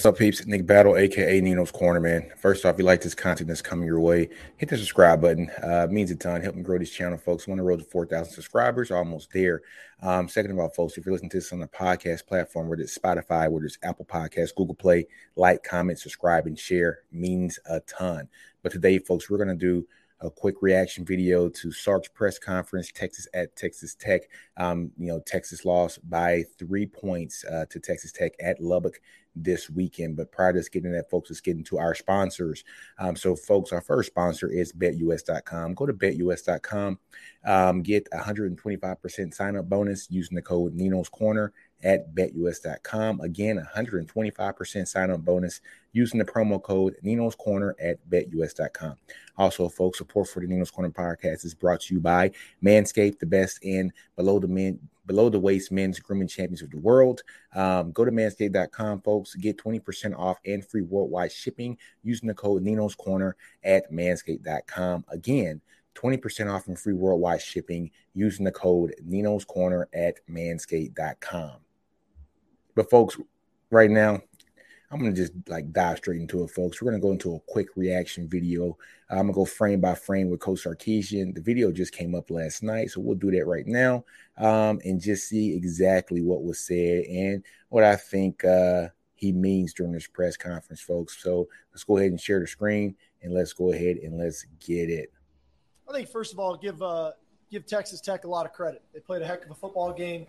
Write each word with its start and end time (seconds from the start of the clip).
What's 0.00 0.06
up, 0.06 0.16
peeps? 0.16 0.46
Nick 0.46 0.64
Battle, 0.64 0.96
aka 0.96 1.42
Nino's 1.42 1.70
Corner, 1.70 2.00
man. 2.00 2.32
First 2.38 2.64
off, 2.64 2.72
if 2.72 2.78
you 2.78 2.86
like 2.86 3.02
this 3.02 3.14
content 3.14 3.48
that's 3.48 3.60
coming 3.60 3.84
your 3.84 4.00
way, 4.00 4.30
hit 4.56 4.70
the 4.70 4.78
subscribe 4.78 5.20
button. 5.20 5.50
Uh, 5.62 5.88
means 5.90 6.10
a 6.10 6.16
ton. 6.16 6.40
Help 6.40 6.54
me 6.54 6.62
grow 6.62 6.78
this 6.78 6.88
channel, 6.88 7.18
folks. 7.18 7.46
Want 7.46 7.58
to 7.58 7.64
road 7.64 7.80
to 7.80 7.84
4,000 7.84 8.32
subscribers, 8.32 8.90
almost 8.90 9.30
there. 9.30 9.60
Um, 10.00 10.26
second 10.26 10.52
of 10.52 10.58
all, 10.58 10.70
folks, 10.70 10.96
if 10.96 11.04
you're 11.04 11.12
listening 11.12 11.28
to 11.32 11.36
this 11.36 11.52
on 11.52 11.60
the 11.60 11.68
podcast 11.68 12.26
platform, 12.26 12.70
whether 12.70 12.80
it's 12.80 12.96
Spotify, 12.96 13.50
whether 13.50 13.66
it's 13.66 13.76
Apple 13.82 14.06
Podcasts, 14.06 14.54
Google 14.54 14.74
Play, 14.74 15.06
like, 15.36 15.62
comment, 15.64 15.98
subscribe, 15.98 16.46
and 16.46 16.58
share 16.58 17.00
means 17.12 17.58
a 17.66 17.80
ton. 17.80 18.26
But 18.62 18.72
today, 18.72 19.00
folks, 19.00 19.28
we're 19.28 19.36
going 19.36 19.48
to 19.48 19.54
do 19.54 19.86
a 20.22 20.30
quick 20.30 20.56
reaction 20.60 21.04
video 21.04 21.48
to 21.48 21.72
Sark's 21.72 22.08
press 22.08 22.38
conference, 22.38 22.92
Texas 22.92 23.26
at 23.34 23.56
Texas 23.56 23.94
Tech. 23.94 24.22
Um, 24.56 24.92
you 24.98 25.06
know, 25.06 25.20
Texas 25.26 25.64
lost 25.64 25.98
by 26.08 26.44
three 26.58 26.86
points 26.86 27.44
uh, 27.44 27.64
to 27.70 27.80
Texas 27.80 28.12
Tech 28.12 28.32
at 28.40 28.60
Lubbock 28.60 29.00
this 29.42 29.70
weekend. 29.70 30.16
But 30.16 30.32
prior 30.32 30.52
to 30.52 30.70
getting 30.70 30.92
that, 30.92 31.10
folks, 31.10 31.30
let's 31.30 31.40
get 31.40 31.56
into 31.56 31.78
our 31.78 31.94
sponsors. 31.94 32.64
Um, 32.98 33.16
so, 33.16 33.36
folks, 33.36 33.72
our 33.72 33.80
first 33.80 34.10
sponsor 34.10 34.50
is 34.50 34.72
betus.com. 34.72 35.74
Go 35.74 35.86
to 35.86 35.92
betus.com, 35.92 36.98
um, 37.44 37.82
get 37.82 38.08
125% 38.10 39.34
sign 39.34 39.56
up 39.56 39.68
bonus 39.68 40.08
using 40.10 40.36
the 40.36 40.42
code 40.42 40.74
Nino's 40.74 41.08
Corner 41.08 41.52
at 41.82 42.14
betus.com. 42.14 43.20
Again, 43.20 43.66
125% 43.74 44.88
sign 44.88 45.10
up 45.10 45.20
bonus 45.20 45.60
using 45.92 46.18
the 46.18 46.24
promo 46.24 46.62
code 46.62 46.96
Nino's 47.02 47.34
Corner 47.34 47.74
at 47.80 47.98
betus.com. 48.08 48.96
Also, 49.36 49.68
folks, 49.68 49.98
support 49.98 50.28
for 50.28 50.40
the 50.40 50.46
Nino's 50.46 50.70
Corner 50.70 50.90
podcast 50.90 51.44
is 51.44 51.54
brought 51.54 51.80
to 51.82 51.94
you 51.94 52.00
by 52.00 52.30
Manscaped, 52.62 53.18
the 53.18 53.26
best 53.26 53.58
in 53.62 53.92
below 54.16 54.38
the 54.38 54.48
men 54.48 54.78
below 55.06 55.28
the 55.28 55.40
waist 55.40 55.72
men's 55.72 55.98
grooming 55.98 56.28
champions 56.28 56.62
of 56.62 56.70
the 56.70 56.78
world. 56.78 57.22
Um, 57.56 57.90
go 57.90 58.04
to 58.04 58.12
manscaped.com, 58.12 59.00
folks. 59.00 59.34
Get 59.34 59.58
20% 59.58 60.16
off 60.16 60.38
and 60.46 60.64
free 60.64 60.82
worldwide 60.82 61.32
shipping 61.32 61.78
using 62.04 62.28
the 62.28 62.34
code 62.34 62.62
Nino's 62.62 62.94
Corner 62.94 63.34
at 63.64 63.90
manscaped.com. 63.90 65.04
Again, 65.08 65.62
20% 65.96 66.52
off 66.52 66.68
and 66.68 66.78
free 66.78 66.92
worldwide 66.92 67.42
shipping 67.42 67.90
using 68.14 68.44
the 68.44 68.52
code 68.52 68.94
Nino's 69.04 69.44
Corner 69.44 69.88
at 69.92 70.20
manscaped.com. 70.28 71.56
But, 72.74 72.90
folks, 72.90 73.16
right 73.70 73.90
now, 73.90 74.20
I'm 74.90 74.98
gonna 74.98 75.12
just 75.12 75.32
like 75.46 75.72
dive 75.72 75.98
straight 75.98 76.20
into 76.20 76.42
it, 76.42 76.50
folks. 76.50 76.82
We're 76.82 76.90
gonna 76.90 77.00
go 77.00 77.12
into 77.12 77.36
a 77.36 77.40
quick 77.40 77.68
reaction 77.76 78.28
video. 78.28 78.76
I'm 79.08 79.18
gonna 79.18 79.32
go 79.32 79.44
frame 79.44 79.80
by 79.80 79.94
frame 79.94 80.30
with 80.30 80.40
Coach 80.40 80.64
Sarkisian. 80.64 81.32
The 81.32 81.40
video 81.40 81.70
just 81.70 81.92
came 81.92 82.14
up 82.14 82.30
last 82.30 82.64
night, 82.64 82.90
so 82.90 83.00
we'll 83.00 83.14
do 83.14 83.30
that 83.30 83.46
right 83.46 83.66
now 83.66 84.04
um, 84.36 84.80
and 84.84 85.00
just 85.00 85.28
see 85.28 85.54
exactly 85.54 86.22
what 86.22 86.42
was 86.42 86.58
said 86.58 87.04
and 87.04 87.44
what 87.68 87.84
I 87.84 87.94
think 87.94 88.44
uh, 88.44 88.88
he 89.14 89.30
means 89.30 89.74
during 89.74 89.92
this 89.92 90.08
press 90.08 90.36
conference, 90.36 90.80
folks. 90.80 91.22
So 91.22 91.46
let's 91.72 91.84
go 91.84 91.98
ahead 91.98 92.10
and 92.10 92.20
share 92.20 92.40
the 92.40 92.48
screen 92.48 92.96
and 93.22 93.32
let's 93.32 93.52
go 93.52 93.72
ahead 93.72 93.98
and 93.98 94.18
let's 94.18 94.44
get 94.58 94.90
it. 94.90 95.12
I 95.88 95.92
think 95.92 96.08
first 96.08 96.32
of 96.32 96.40
all, 96.40 96.56
give 96.56 96.82
uh, 96.82 97.12
give 97.48 97.64
Texas 97.64 98.00
Tech 98.00 98.24
a 98.24 98.28
lot 98.28 98.44
of 98.44 98.52
credit. 98.52 98.82
They 98.92 98.98
played 98.98 99.22
a 99.22 99.26
heck 99.26 99.44
of 99.44 99.52
a 99.52 99.54
football 99.54 99.92
game. 99.92 100.26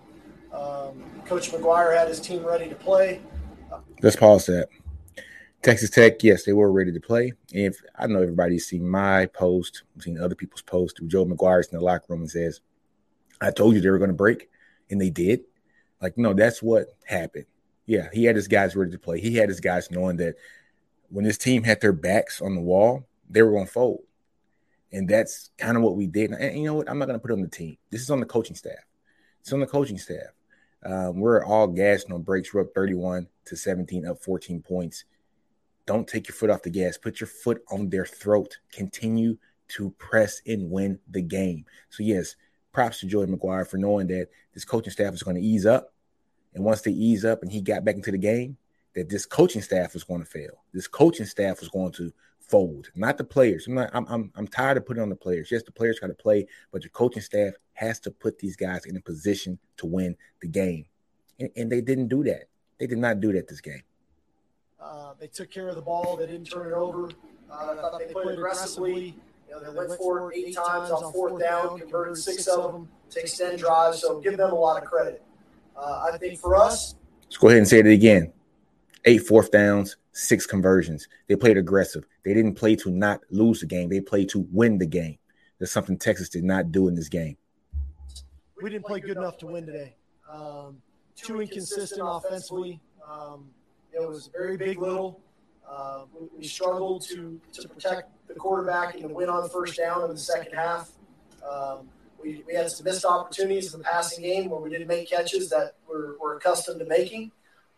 Um, 0.53 1.03
Coach 1.25 1.51
McGuire 1.51 1.97
had 1.97 2.07
his 2.07 2.19
team 2.19 2.45
ready 2.45 2.67
to 2.69 2.75
play. 2.75 3.21
Let's 4.01 4.15
pause 4.15 4.45
that. 4.47 4.67
Texas 5.61 5.91
Tech, 5.91 6.23
yes, 6.23 6.43
they 6.43 6.53
were 6.53 6.71
ready 6.71 6.91
to 6.91 6.99
play. 6.99 7.33
And 7.53 7.65
if 7.65 7.81
I 7.97 8.07
know 8.07 8.21
everybody's 8.21 8.65
seen 8.65 8.87
my 8.87 9.27
post, 9.27 9.83
seen 9.99 10.19
other 10.19 10.35
people's 10.35 10.63
posts. 10.63 10.99
Joe 11.05 11.25
McGuire's 11.25 11.67
in 11.67 11.77
the 11.77 11.83
locker 11.83 12.05
room 12.09 12.21
and 12.21 12.31
says, 12.31 12.61
I 13.39 13.51
told 13.51 13.75
you 13.75 13.81
they 13.81 13.89
were 13.89 13.99
going 13.99 14.09
to 14.09 14.15
break, 14.15 14.49
and 14.89 14.99
they 14.99 15.11
did. 15.11 15.41
Like, 16.01 16.17
no, 16.17 16.33
that's 16.33 16.63
what 16.63 16.87
happened. 17.05 17.45
Yeah, 17.85 18.09
he 18.11 18.23
had 18.23 18.35
his 18.35 18.47
guys 18.47 18.75
ready 18.75 18.91
to 18.91 18.99
play. 18.99 19.19
He 19.19 19.35
had 19.35 19.49
his 19.49 19.59
guys 19.59 19.91
knowing 19.91 20.17
that 20.17 20.35
when 21.09 21.25
his 21.25 21.37
team 21.37 21.63
had 21.63 21.79
their 21.79 21.93
backs 21.93 22.41
on 22.41 22.55
the 22.55 22.61
wall, 22.61 23.05
they 23.29 23.41
were 23.43 23.51
going 23.51 23.67
to 23.67 23.71
fold. 23.71 24.01
And 24.91 25.07
that's 25.07 25.51
kind 25.57 25.77
of 25.77 25.83
what 25.83 25.95
we 25.95 26.07
did. 26.07 26.31
And 26.31 26.57
you 26.57 26.65
know 26.65 26.73
what? 26.73 26.89
I'm 26.89 26.97
not 26.97 27.05
going 27.05 27.19
to 27.19 27.21
put 27.21 27.31
on 27.31 27.41
the 27.41 27.47
team. 27.47 27.77
This 27.91 28.01
is 28.01 28.09
on 28.09 28.19
the 28.19 28.25
coaching 28.25 28.55
staff. 28.55 28.83
It's 29.41 29.53
on 29.53 29.59
the 29.59 29.67
coaching 29.67 29.97
staff. 29.97 30.29
Um, 30.83 31.19
we're 31.19 31.45
all 31.45 31.67
gas, 31.67 32.05
no 32.07 32.17
brakes. 32.17 32.53
We're 32.53 32.61
up 32.61 32.73
31 32.73 33.27
to 33.45 33.55
17, 33.55 34.07
up 34.07 34.23
14 34.23 34.61
points. 34.61 35.05
Don't 35.85 36.07
take 36.07 36.27
your 36.27 36.35
foot 36.35 36.49
off 36.49 36.63
the 36.63 36.69
gas. 36.69 36.97
Put 36.97 37.19
your 37.19 37.27
foot 37.27 37.63
on 37.71 37.89
their 37.89 38.05
throat. 38.05 38.57
Continue 38.71 39.37
to 39.69 39.91
press 39.91 40.41
and 40.45 40.69
win 40.69 40.99
the 41.09 41.21
game. 41.21 41.65
So, 41.89 42.03
yes, 42.03 42.35
props 42.71 42.99
to 42.99 43.07
Joey 43.07 43.27
McGuire 43.27 43.67
for 43.67 43.77
knowing 43.77 44.07
that 44.07 44.29
this 44.53 44.65
coaching 44.65 44.91
staff 44.91 45.13
is 45.13 45.23
going 45.23 45.37
to 45.37 45.41
ease 45.41 45.65
up. 45.65 45.93
And 46.53 46.63
once 46.63 46.81
they 46.81 46.91
ease 46.91 47.25
up 47.25 47.41
and 47.41 47.51
he 47.51 47.61
got 47.61 47.85
back 47.85 47.95
into 47.95 48.11
the 48.11 48.17
game, 48.17 48.57
that 48.93 49.09
this 49.09 49.25
coaching 49.25 49.61
staff 49.61 49.93
was 49.93 50.03
going 50.03 50.21
to 50.21 50.29
fail. 50.29 50.63
This 50.73 50.87
coaching 50.87 51.25
staff 51.25 51.61
was 51.61 51.69
going 51.69 51.93
to 51.93 52.11
fold, 52.39 52.91
not 52.95 53.17
the 53.17 53.23
players. 53.23 53.67
I'm 53.67 53.75
not. 53.75 53.89
I'm. 53.93 54.05
I'm, 54.09 54.31
I'm 54.35 54.47
tired 54.47 54.77
of 54.77 54.85
putting 54.85 55.01
on 55.01 55.09
the 55.09 55.15
players. 55.15 55.49
Yes, 55.49 55.63
the 55.63 55.71
players 55.71 55.99
got 55.99 56.07
to 56.07 56.13
play, 56.13 56.45
but 56.71 56.81
the 56.81 56.89
coaching 56.89 57.21
staff 57.21 57.53
has 57.81 57.99
to 57.99 58.11
put 58.11 58.37
these 58.37 58.55
guys 58.55 58.85
in 58.85 58.95
a 58.95 59.01
position 59.01 59.57
to 59.77 59.87
win 59.87 60.15
the 60.41 60.47
game, 60.47 60.85
and, 61.39 61.49
and 61.55 61.71
they 61.71 61.81
didn't 61.81 62.07
do 62.07 62.23
that. 62.23 62.43
They 62.79 62.87
did 62.87 62.99
not 62.99 63.19
do 63.19 63.33
that 63.33 63.47
this 63.47 63.59
game. 63.59 63.81
Uh, 64.79 65.13
they 65.19 65.27
took 65.27 65.49
care 65.51 65.67
of 65.67 65.75
the 65.75 65.81
ball. 65.81 66.15
They 66.15 66.27
didn't 66.27 66.45
turn 66.45 66.67
it 66.67 66.73
over. 66.73 67.05
Uh, 67.07 67.09
I 67.49 67.75
thought 67.75 67.99
they 67.99 68.13
played 68.13 68.29
aggressively. 68.29 69.15
You 69.49 69.55
know, 69.55 69.71
they 69.71 69.77
went 69.77 69.99
for 69.99 70.31
it 70.31 70.37
eight 70.37 70.55
times 70.55 70.91
on 70.91 71.11
fourth 71.11 71.39
down, 71.39 71.79
converted 71.79 72.17
six 72.17 72.47
of 72.47 72.71
them 72.71 72.87
to 73.09 73.19
extend 73.19 73.59
drives. 73.59 74.01
So 74.01 74.21
give 74.21 74.37
them 74.37 74.51
a 74.51 74.55
lot 74.55 74.81
of 74.81 74.87
credit. 74.87 75.21
Uh, 75.75 76.09
I 76.11 76.17
think 76.17 76.39
for 76.39 76.55
us, 76.55 76.95
let's 77.23 77.37
go 77.37 77.47
ahead 77.47 77.57
and 77.57 77.67
say 77.67 77.79
it 77.79 77.87
again: 77.87 78.31
eight 79.05 79.27
fourth 79.27 79.51
downs, 79.51 79.97
six 80.11 80.45
conversions. 80.45 81.07
They 81.27 81.35
played 81.35 81.57
aggressive. 81.57 82.05
They 82.23 82.33
didn't 82.33 82.55
play 82.55 82.75
to 82.77 82.91
not 82.91 83.21
lose 83.29 83.59
the 83.59 83.65
game. 83.65 83.89
They 83.89 84.01
played 84.01 84.29
to 84.29 84.47
win 84.51 84.77
the 84.77 84.85
game. 84.85 85.17
That's 85.59 85.71
something 85.71 85.97
Texas 85.97 86.29
did 86.29 86.43
not 86.43 86.71
do 86.71 86.87
in 86.87 86.95
this 86.95 87.09
game. 87.09 87.37
We 88.61 88.69
didn't 88.69 88.85
play 88.85 88.99
good 88.99 89.17
enough 89.17 89.39
to 89.39 89.47
win 89.47 89.65
today. 89.65 89.95
Um, 90.31 90.77
too 91.15 91.41
inconsistent 91.41 92.01
offensively. 92.03 92.79
Um, 93.09 93.49
it 93.91 94.07
was 94.07 94.29
very 94.31 94.55
big 94.55 94.79
little. 94.79 95.19
Uh, 95.67 96.03
we, 96.37 96.47
struggled 96.47 97.01
to, 97.07 97.39
to 97.53 97.67
protect 97.67 98.09
the 98.27 98.35
quarterback 98.35 98.95
and 98.95 99.03
to 99.03 99.07
win 99.09 99.29
on 99.29 99.49
first 99.49 99.77
down 99.77 100.03
in 100.03 100.09
the 100.09 100.17
second 100.17 100.53
half. 100.53 100.91
Um, 101.49 101.89
we, 102.21 102.43
we 102.45 102.53
had 102.53 102.69
some 102.69 102.83
missed 102.83 103.03
opportunities 103.03 103.73
in 103.73 103.79
the 103.79 103.83
passing 103.83 104.23
game 104.23 104.49
where 104.49 104.59
we 104.59 104.69
didn't 104.69 104.87
make 104.87 105.09
catches 105.09 105.49
that 105.49 105.75
we're, 105.89 106.17
we're 106.19 106.37
accustomed 106.37 106.79
to 106.79 106.85
making. 106.85 107.31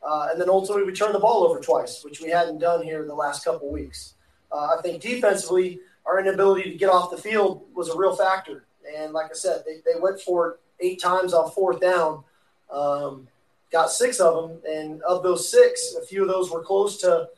Uh, 0.05 0.29
and 0.31 0.41
then 0.41 0.49
ultimately, 0.49 0.83
we 0.83 0.91
turned 0.91 1.15
the 1.15 1.19
ball 1.19 1.45
over 1.45 1.59
twice, 1.61 2.03
which 2.03 2.19
we 2.19 2.29
hadn't 2.29 2.59
done 2.59 2.83
here 2.83 3.01
in 3.01 3.07
the 3.07 3.15
last 3.15 3.45
couple 3.45 3.71
weeks. 3.71 4.15
Uh, 4.51 4.75
I 4.77 4.81
think 4.81 5.01
defensively, 5.01 5.79
our 6.05 6.19
inability 6.19 6.71
to 6.71 6.77
get 6.77 6.89
off 6.89 7.09
the 7.09 7.17
field 7.17 7.63
was 7.73 7.87
a 7.87 7.97
real 7.97 8.15
factor. 8.15 8.65
And 8.97 9.13
like 9.13 9.27
I 9.27 9.33
said, 9.33 9.63
they, 9.65 9.77
they 9.85 9.97
went 9.97 10.19
for 10.19 10.49
it 10.49 10.59
eight 10.83 11.01
times 11.01 11.33
on 11.33 11.51
fourth 11.51 11.79
down, 11.79 12.23
um, 12.71 13.27
got 13.71 13.91
six 13.91 14.19
of 14.19 14.49
them. 14.49 14.61
And 14.67 15.01
of 15.03 15.23
those 15.23 15.49
six, 15.49 15.95
a 16.01 16.05
few 16.05 16.21
of 16.21 16.27
those 16.27 16.51
were 16.51 16.61
close 16.61 16.97
to, 17.01 17.29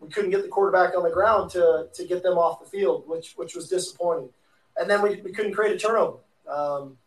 we 0.00 0.08
couldn't 0.08 0.30
get 0.30 0.42
the 0.42 0.48
quarterback 0.48 0.96
on 0.96 1.02
the 1.02 1.10
ground 1.10 1.50
to, 1.52 1.88
to 1.92 2.04
get 2.04 2.22
them 2.22 2.38
off 2.38 2.60
the 2.62 2.68
field, 2.68 3.08
which, 3.08 3.34
which 3.36 3.54
was 3.54 3.68
disappointing. 3.68 4.30
And 4.76 4.90
then 4.90 5.02
we, 5.02 5.20
we 5.22 5.32
couldn't 5.32 5.54
create 5.54 5.74
a 5.74 5.78
turnover. 5.78 6.18
Um, 6.48 6.98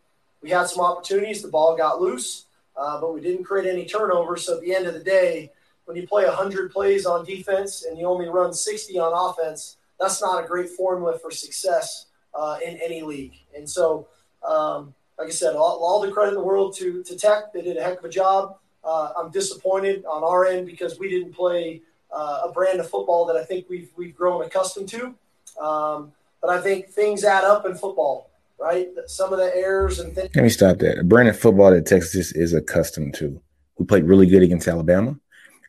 we 0.41 0.49
had 0.49 0.67
some 0.67 0.83
opportunities, 0.83 1.41
the 1.41 1.49
ball 1.49 1.75
got 1.75 2.01
loose 2.01 2.45
uh, 2.79 2.99
but 2.99 3.13
we 3.13 3.21
didn't 3.21 3.43
create 3.43 3.69
any 3.69 3.85
turnovers. 3.85 4.45
So 4.45 4.55
at 4.55 4.61
the 4.61 4.73
end 4.73 4.87
of 4.87 4.93
the 4.93 5.03
day, 5.03 5.51
when 5.85 5.97
you 5.97 6.07
play 6.07 6.25
100 6.25 6.71
plays 6.71 7.05
on 7.05 7.25
defense 7.25 7.83
and 7.83 7.97
you 7.97 8.05
only 8.05 8.29
run 8.29 8.53
60 8.53 8.97
on 8.99 9.11
offense, 9.13 9.77
that's 9.99 10.21
not 10.21 10.43
a 10.43 10.47
great 10.47 10.69
formula 10.69 11.17
for 11.19 11.29
success 11.29 12.05
uh, 12.33 12.57
in 12.65 12.77
any 12.77 13.01
league. 13.01 13.33
And 13.55 13.69
so, 13.69 14.07
um, 14.47 14.93
like 15.19 15.27
I 15.27 15.31
said, 15.31 15.55
all, 15.55 15.83
all, 15.83 15.99
the 16.01 16.11
credit 16.11 16.29
in 16.29 16.35
the 16.35 16.43
world 16.43 16.75
to, 16.77 17.03
to 17.03 17.17
Tech. 17.17 17.51
They 17.53 17.61
did 17.61 17.75
a 17.75 17.83
heck 17.83 17.99
of 17.99 18.05
a 18.05 18.09
job. 18.09 18.57
Uh, 18.83 19.11
I'm 19.17 19.29
disappointed 19.31 20.05
on 20.05 20.23
our 20.23 20.45
end 20.45 20.65
because 20.65 20.97
we 20.97 21.09
didn't 21.09 21.33
play 21.33 21.81
uh, 22.11 22.43
a 22.45 22.51
brand 22.51 22.79
of 22.79 22.89
football 22.89 23.25
that 23.25 23.35
I 23.35 23.43
think 23.43 23.67
we've, 23.69 23.89
we've 23.97 24.15
grown 24.15 24.43
accustomed 24.45 24.87
to. 24.89 25.13
Um, 25.61 26.13
but 26.41 26.49
I 26.49 26.61
think 26.61 26.87
things 26.87 27.25
add 27.25 27.43
up 27.43 27.65
in 27.65 27.75
football. 27.75 28.31
right? 28.57 28.87
Some 29.07 29.33
of 29.33 29.39
the 29.39 29.53
errors 29.53 29.99
and 29.99 30.15
things. 30.15 30.29
Let 30.33 30.43
me 30.43 30.49
stop 30.49 30.77
that. 30.79 30.99
A 30.99 31.03
brand 31.03 31.27
of 31.27 31.37
football 31.37 31.71
that 31.71 31.85
Texas 31.85 32.31
is 32.31 32.53
accustomed 32.53 33.13
to. 33.15 33.41
We 33.77 33.85
played 33.85 34.05
really 34.05 34.27
good 34.27 34.43
against 34.43 34.69
Alabama 34.69 35.19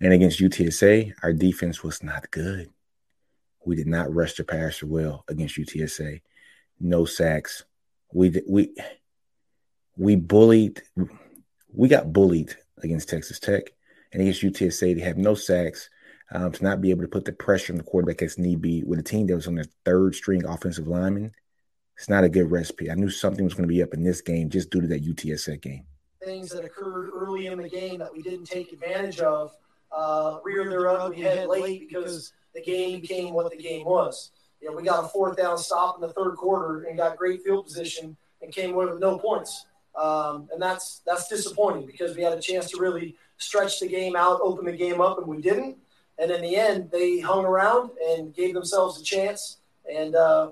and 0.00 0.12
against 0.12 0.40
UTSA. 0.40 1.14
Our 1.24 1.32
defense 1.32 1.82
was 1.82 2.04
not 2.04 2.30
good. 2.30 2.70
We 3.64 3.74
did 3.74 3.88
not 3.88 4.14
rush 4.14 4.34
the 4.34 4.44
passer 4.44 4.86
well 4.86 5.24
against 5.28 5.56
UTSA. 5.56 6.20
No 6.78 7.04
sacks. 7.04 7.64
We 8.12 8.42
we 8.48 8.74
we 10.00 10.16
bullied. 10.16 10.82
We 11.72 11.88
got 11.88 12.12
bullied 12.12 12.56
against 12.82 13.10
Texas 13.10 13.38
Tech 13.38 13.64
and 14.12 14.22
against 14.22 14.42
UTSA. 14.42 14.96
They 14.96 15.02
have 15.02 15.18
no 15.18 15.34
sacks. 15.34 15.88
Um, 16.32 16.52
to 16.52 16.62
not 16.62 16.80
be 16.80 16.90
able 16.90 17.02
to 17.02 17.08
put 17.08 17.24
the 17.24 17.32
pressure 17.32 17.72
on 17.72 17.76
the 17.76 17.82
quarterback 17.82 18.22
as 18.22 18.38
need 18.38 18.62
be 18.62 18.84
with 18.84 19.00
a 19.00 19.02
team 19.02 19.26
that 19.26 19.34
was 19.34 19.48
on 19.48 19.56
their 19.56 19.66
third 19.84 20.14
string 20.14 20.44
offensive 20.44 20.86
lineman, 20.86 21.32
it's 21.96 22.08
not 22.08 22.22
a 22.22 22.28
good 22.28 22.52
recipe. 22.52 22.88
I 22.88 22.94
knew 22.94 23.10
something 23.10 23.44
was 23.44 23.54
going 23.54 23.68
to 23.68 23.74
be 23.74 23.82
up 23.82 23.94
in 23.94 24.04
this 24.04 24.20
game 24.20 24.48
just 24.48 24.70
due 24.70 24.80
to 24.80 24.86
that 24.86 25.04
UTSA 25.04 25.60
game. 25.60 25.86
Things 26.22 26.50
that 26.50 26.64
occurred 26.64 27.10
early 27.12 27.48
in 27.48 27.60
the 27.60 27.68
game 27.68 27.98
that 27.98 28.12
we 28.12 28.22
didn't 28.22 28.44
take 28.44 28.72
advantage 28.72 29.18
of 29.18 29.50
uh, 29.90 30.38
reared 30.44 30.70
their 30.70 30.88
ugly 30.88 31.20
head 31.20 31.48
late 31.48 31.88
because 31.88 32.32
the 32.54 32.62
game 32.62 33.00
became 33.00 33.34
what 33.34 33.50
the 33.50 33.58
game 33.60 33.84
was. 33.84 34.30
You 34.60 34.70
know, 34.70 34.76
we 34.76 34.84
got 34.84 35.04
a 35.04 35.08
fourth 35.08 35.36
down 35.36 35.58
stop 35.58 35.96
in 35.96 36.02
the 36.02 36.12
third 36.12 36.36
quarter 36.36 36.84
and 36.84 36.96
got 36.96 37.16
great 37.16 37.42
field 37.42 37.66
position 37.66 38.16
and 38.40 38.54
came 38.54 38.70
away 38.70 38.86
with 38.86 39.00
no 39.00 39.18
points. 39.18 39.66
Um, 39.96 40.48
and 40.52 40.62
that's 40.62 41.00
that's 41.04 41.28
disappointing 41.28 41.86
because 41.86 42.16
we 42.16 42.22
had 42.22 42.32
a 42.32 42.40
chance 42.40 42.70
to 42.70 42.80
really 42.80 43.16
stretch 43.38 43.80
the 43.80 43.88
game 43.88 44.16
out, 44.16 44.40
open 44.42 44.64
the 44.64 44.72
game 44.72 45.00
up, 45.00 45.18
and 45.18 45.26
we 45.26 45.40
didn't. 45.40 45.76
And 46.18 46.30
in 46.30 46.42
the 46.42 46.56
end, 46.56 46.90
they 46.90 47.18
hung 47.20 47.44
around 47.44 47.90
and 48.06 48.34
gave 48.34 48.54
themselves 48.54 49.00
a 49.00 49.04
chance, 49.04 49.58
and 49.90 50.14
uh, 50.14 50.50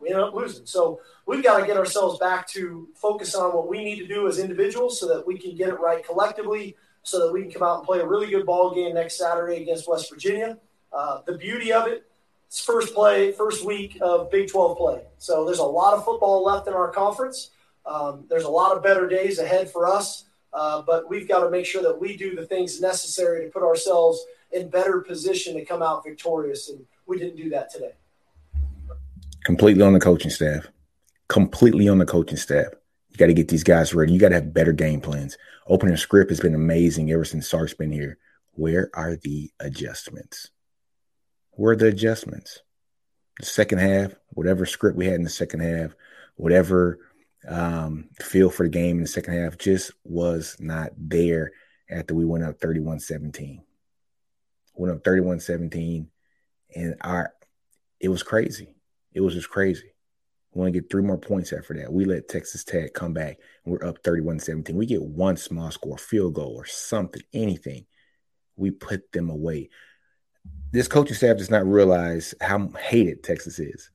we 0.00 0.08
ended 0.08 0.24
up 0.24 0.34
losing. 0.34 0.66
So 0.66 1.00
we've 1.26 1.42
got 1.42 1.58
to 1.58 1.66
get 1.66 1.76
ourselves 1.76 2.18
back 2.18 2.46
to 2.48 2.88
focus 2.94 3.34
on 3.34 3.54
what 3.54 3.68
we 3.68 3.82
need 3.82 3.98
to 3.98 4.06
do 4.06 4.28
as 4.28 4.38
individuals 4.38 5.00
so 5.00 5.08
that 5.08 5.26
we 5.26 5.38
can 5.38 5.56
get 5.56 5.68
it 5.68 5.80
right 5.80 6.04
collectively, 6.04 6.76
so 7.02 7.18
that 7.26 7.32
we 7.32 7.42
can 7.42 7.50
come 7.50 7.62
out 7.62 7.78
and 7.78 7.86
play 7.86 8.00
a 8.00 8.06
really 8.06 8.28
good 8.28 8.46
ball 8.46 8.74
game 8.74 8.94
next 8.94 9.16
Saturday 9.16 9.62
against 9.62 9.88
West 9.88 10.10
Virginia. 10.10 10.58
Uh, 10.92 11.20
the 11.26 11.36
beauty 11.38 11.72
of 11.72 11.86
it, 11.86 12.04
it's 12.46 12.62
first 12.64 12.94
play, 12.94 13.32
first 13.32 13.64
week 13.64 13.98
of 14.00 14.30
Big 14.30 14.50
12 14.50 14.76
play. 14.76 15.02
So 15.18 15.44
there's 15.44 15.60
a 15.60 15.64
lot 15.64 15.94
of 15.94 16.04
football 16.04 16.44
left 16.44 16.66
in 16.66 16.74
our 16.74 16.90
conference. 16.90 17.50
Um, 17.86 18.26
there's 18.28 18.44
a 18.44 18.50
lot 18.50 18.76
of 18.76 18.82
better 18.82 19.08
days 19.08 19.38
ahead 19.38 19.70
for 19.70 19.86
us, 19.86 20.24
uh, 20.52 20.82
but 20.82 21.08
we've 21.08 21.28
got 21.28 21.44
to 21.44 21.50
make 21.50 21.66
sure 21.66 21.82
that 21.82 22.00
we 22.00 22.16
do 22.16 22.34
the 22.34 22.46
things 22.46 22.80
necessary 22.80 23.44
to 23.44 23.50
put 23.50 23.62
ourselves– 23.62 24.24
in 24.52 24.68
better 24.68 25.00
position 25.00 25.54
to 25.54 25.64
come 25.64 25.82
out 25.82 26.04
victorious. 26.04 26.68
And 26.68 26.84
we 27.06 27.18
didn't 27.18 27.36
do 27.36 27.50
that 27.50 27.70
today. 27.70 27.92
Completely 29.44 29.82
on 29.82 29.92
the 29.92 30.00
coaching 30.00 30.30
staff. 30.30 30.66
Completely 31.28 31.88
on 31.88 31.98
the 31.98 32.06
coaching 32.06 32.36
staff. 32.36 32.68
You 33.10 33.16
got 33.16 33.26
to 33.26 33.34
get 33.34 33.48
these 33.48 33.64
guys 33.64 33.94
ready. 33.94 34.12
You 34.12 34.20
got 34.20 34.30
to 34.30 34.36
have 34.36 34.54
better 34.54 34.72
game 34.72 35.00
plans. 35.00 35.36
Opening 35.66 35.96
script 35.96 36.30
has 36.30 36.40
been 36.40 36.54
amazing 36.54 37.10
ever 37.10 37.24
since 37.24 37.48
Sark's 37.48 37.74
been 37.74 37.92
here. 37.92 38.18
Where 38.52 38.90
are 38.94 39.16
the 39.16 39.50
adjustments? 39.60 40.50
Where 41.52 41.72
are 41.72 41.76
the 41.76 41.88
adjustments? 41.88 42.60
The 43.38 43.46
second 43.46 43.78
half, 43.78 44.14
whatever 44.30 44.66
script 44.66 44.96
we 44.96 45.06
had 45.06 45.14
in 45.14 45.22
the 45.24 45.30
second 45.30 45.60
half, 45.60 45.94
whatever 46.36 46.98
um, 47.48 48.08
feel 48.20 48.50
for 48.50 48.64
the 48.64 48.70
game 48.70 48.96
in 48.96 49.02
the 49.02 49.08
second 49.08 49.34
half 49.34 49.58
just 49.58 49.92
was 50.04 50.56
not 50.60 50.90
there 50.96 51.52
after 51.90 52.14
we 52.14 52.24
went 52.24 52.44
up 52.44 52.60
31 52.60 53.00
17 53.00 53.62
went 54.80 54.94
up 54.94 55.04
31 55.04 55.40
17. 55.40 56.08
And 56.74 56.96
our, 57.02 57.32
it 58.00 58.08
was 58.08 58.22
crazy. 58.22 58.74
It 59.12 59.20
was 59.20 59.34
just 59.34 59.50
crazy. 59.50 59.92
We 60.52 60.60
want 60.60 60.72
to 60.72 60.80
get 60.80 60.90
three 60.90 61.02
more 61.02 61.18
points 61.18 61.52
after 61.52 61.74
that. 61.74 61.92
We 61.92 62.04
let 62.04 62.28
Texas 62.28 62.64
Tech 62.64 62.92
come 62.92 63.12
back 63.12 63.38
we're 63.64 63.84
up 63.84 64.02
31 64.02 64.40
17. 64.40 64.74
We 64.74 64.86
get 64.86 65.02
one 65.02 65.36
small 65.36 65.70
score, 65.70 65.98
field 65.98 66.34
goal 66.34 66.54
or 66.56 66.66
something, 66.66 67.22
anything. 67.32 67.86
We 68.56 68.70
put 68.70 69.12
them 69.12 69.30
away. 69.30 69.70
This 70.72 70.88
coaching 70.88 71.16
staff 71.16 71.36
does 71.36 71.50
not 71.50 71.66
realize 71.66 72.34
how 72.40 72.68
hated 72.80 73.22
Texas 73.22 73.58
is 73.58 73.90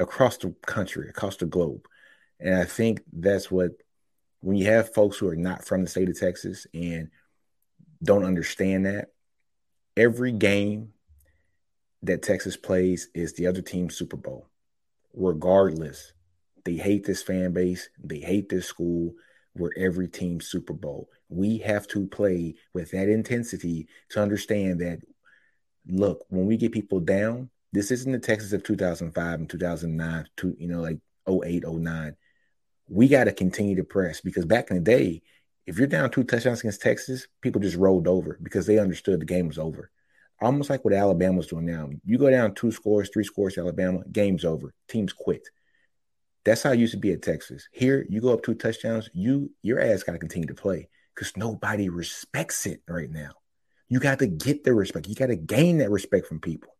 across 0.00 0.38
the 0.38 0.54
country, 0.66 1.08
across 1.08 1.36
the 1.36 1.46
globe. 1.46 1.86
And 2.42 2.54
I 2.54 2.64
think 2.64 3.02
that's 3.12 3.50
what, 3.50 3.70
when 4.40 4.56
you 4.56 4.66
have 4.66 4.92
folks 4.92 5.16
who 5.16 5.28
are 5.28 5.36
not 5.36 5.64
from 5.64 5.82
the 5.82 5.88
state 5.88 6.08
of 6.08 6.18
Texas 6.18 6.66
and 6.74 7.08
don't 8.02 8.24
understand 8.24 8.86
that, 8.86 9.08
every 9.96 10.32
game 10.32 10.92
that 12.02 12.22
Texas 12.22 12.56
plays 12.56 13.08
is 13.14 13.34
the 13.34 13.46
other 13.46 13.62
team's 13.62 13.96
Super 13.96 14.16
Bowl. 14.16 14.48
Regardless, 15.14 16.12
they 16.64 16.74
hate 16.74 17.04
this 17.04 17.22
fan 17.22 17.52
base, 17.52 17.88
they 18.02 18.18
hate 18.18 18.48
this 18.48 18.66
school. 18.66 19.14
We're 19.54 19.70
every 19.76 20.08
team's 20.08 20.46
Super 20.46 20.72
Bowl. 20.72 21.08
We 21.28 21.58
have 21.58 21.86
to 21.88 22.06
play 22.06 22.54
with 22.72 22.90
that 22.92 23.08
intensity 23.08 23.86
to 24.10 24.22
understand 24.22 24.80
that. 24.80 25.00
Look, 25.86 26.24
when 26.28 26.46
we 26.46 26.56
get 26.56 26.72
people 26.72 27.00
down, 27.00 27.50
this 27.72 27.90
isn't 27.90 28.12
the 28.12 28.18
Texas 28.18 28.52
of 28.52 28.62
2005 28.62 29.40
and 29.40 29.50
2009, 29.50 30.28
to, 30.38 30.56
you 30.58 30.68
know, 30.68 30.80
like 30.80 30.98
08, 31.28 31.64
09. 31.66 32.16
We 32.92 33.08
got 33.08 33.24
to 33.24 33.32
continue 33.32 33.76
to 33.76 33.84
press 33.84 34.20
because 34.20 34.44
back 34.44 34.70
in 34.70 34.76
the 34.76 34.82
day, 34.82 35.22
if 35.66 35.78
you're 35.78 35.86
down 35.86 36.10
two 36.10 36.24
touchdowns 36.24 36.60
against 36.60 36.82
Texas, 36.82 37.26
people 37.40 37.60
just 37.60 37.76
rolled 37.76 38.06
over 38.06 38.38
because 38.42 38.66
they 38.66 38.78
understood 38.78 39.20
the 39.20 39.24
game 39.24 39.48
was 39.48 39.58
over. 39.58 39.90
Almost 40.42 40.68
like 40.68 40.84
what 40.84 40.92
Alabama's 40.92 41.46
doing 41.46 41.64
now. 41.64 41.88
You 42.04 42.18
go 42.18 42.28
down 42.28 42.54
two 42.54 42.70
scores, 42.70 43.08
three 43.08 43.24
scores, 43.24 43.56
Alabama, 43.56 44.02
game's 44.12 44.44
over. 44.44 44.74
Teams 44.88 45.12
quit. 45.12 45.48
That's 46.44 46.62
how 46.62 46.72
it 46.72 46.80
used 46.80 46.92
to 46.92 46.98
be 46.98 47.12
at 47.12 47.22
Texas. 47.22 47.66
Here, 47.72 48.04
you 48.10 48.20
go 48.20 48.34
up 48.34 48.42
two 48.42 48.54
touchdowns, 48.54 49.08
you 49.14 49.52
your 49.62 49.80
ass 49.80 50.02
got 50.02 50.12
to 50.12 50.18
continue 50.18 50.48
to 50.48 50.54
play 50.54 50.88
because 51.14 51.34
nobody 51.36 51.88
respects 51.88 52.66
it 52.66 52.82
right 52.86 53.10
now. 53.10 53.30
You 53.88 54.00
got 54.00 54.18
to 54.18 54.26
get 54.26 54.64
the 54.64 54.74
respect. 54.74 55.06
You 55.06 55.14
got 55.14 55.26
to 55.26 55.36
gain 55.36 55.78
that 55.78 55.90
respect 55.90 56.26
from 56.26 56.40
people. 56.40 56.76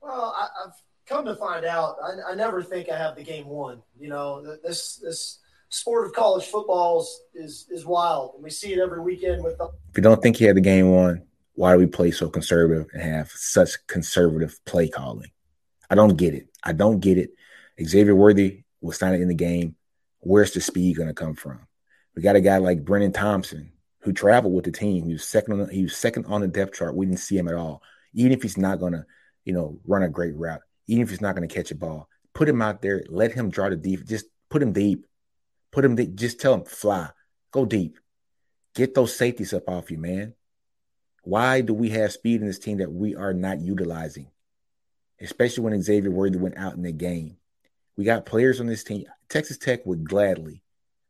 Well, 0.00 0.34
I, 0.36 0.48
have 0.64 0.74
come 1.06 1.24
to 1.24 1.36
find 1.36 1.64
out, 1.64 1.96
I, 2.02 2.32
I, 2.32 2.34
never 2.34 2.62
think 2.62 2.88
I 2.88 2.98
have 2.98 3.16
the 3.16 3.22
game 3.22 3.46
won. 3.46 3.82
You 3.98 4.08
know, 4.08 4.56
this 4.62 4.96
this 4.96 5.38
sport 5.68 6.06
of 6.06 6.12
college 6.12 6.46
football 6.46 7.00
is, 7.00 7.20
is, 7.34 7.66
is 7.70 7.86
wild, 7.86 8.34
and 8.34 8.44
we 8.44 8.50
see 8.50 8.72
it 8.72 8.78
every 8.78 9.00
weekend. 9.00 9.42
With 9.42 9.58
the- 9.58 9.70
if 9.90 9.96
you 9.96 10.02
don't 10.02 10.22
think 10.22 10.40
you 10.40 10.46
had 10.46 10.56
the 10.56 10.60
game 10.60 10.90
won, 10.90 11.22
why 11.54 11.72
do 11.72 11.78
we 11.78 11.86
play 11.86 12.10
so 12.10 12.28
conservative 12.28 12.86
and 12.92 13.02
have 13.02 13.30
such 13.30 13.86
conservative 13.86 14.58
play 14.64 14.88
calling? 14.88 15.30
I 15.88 15.94
don't 15.94 16.16
get 16.16 16.34
it. 16.34 16.48
I 16.62 16.72
don't 16.72 17.00
get 17.00 17.18
it. 17.18 17.30
Xavier 17.82 18.14
Worthy 18.14 18.64
was 18.80 19.00
not 19.00 19.14
in 19.14 19.28
the 19.28 19.34
game. 19.34 19.76
Where's 20.20 20.52
the 20.52 20.60
speed 20.60 20.96
going 20.96 21.08
to 21.08 21.14
come 21.14 21.34
from? 21.34 21.60
We 22.14 22.22
got 22.22 22.36
a 22.36 22.40
guy 22.40 22.58
like 22.58 22.84
Brenen 22.84 23.14
Thompson 23.14 23.72
who 24.00 24.12
traveled 24.12 24.54
with 24.54 24.64
the 24.64 24.72
team. 24.72 25.06
He 25.06 25.12
was 25.12 25.24
second 25.24 25.52
on 25.54 25.58
the, 25.60 25.66
he 25.66 25.82
was 25.82 25.96
second 25.96 26.26
on 26.26 26.40
the 26.40 26.48
depth 26.48 26.74
chart. 26.74 26.96
We 26.96 27.06
didn't 27.06 27.20
see 27.20 27.36
him 27.36 27.48
at 27.48 27.54
all. 27.54 27.82
Even 28.14 28.32
if 28.32 28.42
he's 28.42 28.56
not 28.56 28.80
going 28.80 28.92
to, 28.94 29.04
you 29.44 29.52
know, 29.52 29.78
run 29.86 30.02
a 30.02 30.08
great 30.08 30.34
route, 30.34 30.62
even 30.86 31.02
if 31.02 31.10
he's 31.10 31.20
not 31.20 31.34
going 31.34 31.48
to 31.48 31.54
catch 31.54 31.70
a 31.70 31.74
ball, 31.74 32.08
put 32.34 32.48
him 32.48 32.62
out 32.62 32.82
there. 32.82 33.02
Let 33.08 33.32
him 33.32 33.50
draw 33.50 33.68
the 33.68 33.76
deep. 33.76 34.04
Just 34.04 34.26
put 34.50 34.62
him 34.62 34.72
deep. 34.72 35.06
Put 35.72 35.84
him. 35.84 35.96
Deep. 35.96 36.14
Just 36.14 36.40
tell 36.40 36.54
him 36.54 36.64
fly. 36.64 37.10
Go 37.50 37.64
deep. 37.64 37.98
Get 38.74 38.94
those 38.94 39.16
safeties 39.16 39.52
up 39.52 39.68
off 39.68 39.90
you, 39.90 39.98
man. 39.98 40.34
Why 41.22 41.60
do 41.60 41.74
we 41.74 41.90
have 41.90 42.12
speed 42.12 42.40
in 42.40 42.46
this 42.46 42.58
team 42.58 42.78
that 42.78 42.92
we 42.92 43.16
are 43.16 43.32
not 43.32 43.60
utilizing? 43.60 44.28
Especially 45.20 45.64
when 45.64 45.82
Xavier 45.82 46.10
Worthy 46.10 46.38
went 46.38 46.58
out 46.58 46.74
in 46.74 46.82
the 46.82 46.92
game. 46.92 47.38
We 47.96 48.04
got 48.04 48.26
players 48.26 48.60
on 48.60 48.66
this 48.66 48.84
team. 48.84 49.06
Texas 49.28 49.58
Tech 49.58 49.84
would 49.86 50.08
gladly, 50.08 50.62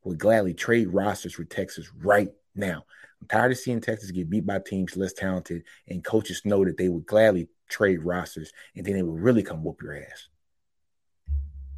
would 0.04 0.18
gladly 0.18 0.54
trade 0.54 0.88
rosters 0.88 1.36
with 1.36 1.48
Texas 1.48 1.90
right 2.02 2.30
now. 2.54 2.84
I'm 3.20 3.28
tired 3.28 3.52
of 3.52 3.58
seeing 3.58 3.80
Texas 3.80 4.10
get 4.10 4.30
beat 4.30 4.46
by 4.46 4.58
teams 4.58 4.96
less 4.96 5.12
talented, 5.12 5.64
and 5.88 6.04
coaches 6.04 6.42
know 6.44 6.64
that 6.64 6.76
they 6.76 6.88
would 6.88 7.06
gladly 7.06 7.48
trade 7.68 8.02
rosters, 8.02 8.52
and 8.74 8.84
then 8.84 8.94
they 8.94 9.02
would 9.02 9.20
really 9.20 9.42
come 9.42 9.64
whoop 9.64 9.82
your 9.82 9.96
ass. 9.96 10.28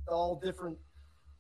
All 0.09 0.41
different 0.43 0.79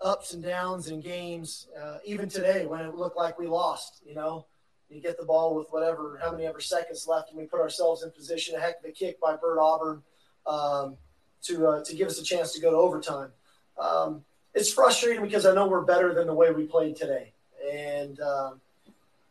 ups 0.00 0.34
and 0.34 0.42
downs 0.42 0.88
in 0.88 1.00
games. 1.00 1.68
Uh, 1.80 1.98
even 2.04 2.28
today, 2.28 2.66
when 2.66 2.80
it 2.80 2.94
looked 2.94 3.16
like 3.16 3.38
we 3.38 3.46
lost, 3.46 4.02
you 4.06 4.14
know, 4.14 4.46
you 4.88 5.00
get 5.00 5.18
the 5.18 5.24
ball 5.24 5.54
with 5.54 5.68
whatever, 5.70 6.18
how 6.22 6.30
many 6.30 6.46
ever 6.46 6.60
seconds 6.60 7.06
left, 7.06 7.30
and 7.30 7.38
we 7.38 7.46
put 7.46 7.60
ourselves 7.60 8.02
in 8.02 8.10
position. 8.10 8.56
A 8.56 8.60
heck 8.60 8.78
of 8.78 8.88
a 8.88 8.92
kick 8.92 9.20
by 9.20 9.36
Bert 9.36 9.58
Auburn 9.60 10.02
um, 10.46 10.96
to 11.42 11.66
uh, 11.66 11.84
to 11.84 11.94
give 11.94 12.08
us 12.08 12.18
a 12.18 12.24
chance 12.24 12.52
to 12.54 12.60
go 12.60 12.70
to 12.70 12.76
overtime. 12.76 13.30
Um, 13.78 14.24
it's 14.54 14.72
frustrating 14.72 15.22
because 15.22 15.44
I 15.44 15.54
know 15.54 15.66
we're 15.66 15.82
better 15.82 16.14
than 16.14 16.26
the 16.26 16.34
way 16.34 16.50
we 16.52 16.64
played 16.64 16.96
today, 16.96 17.34
and 17.70 18.18
um, 18.20 18.60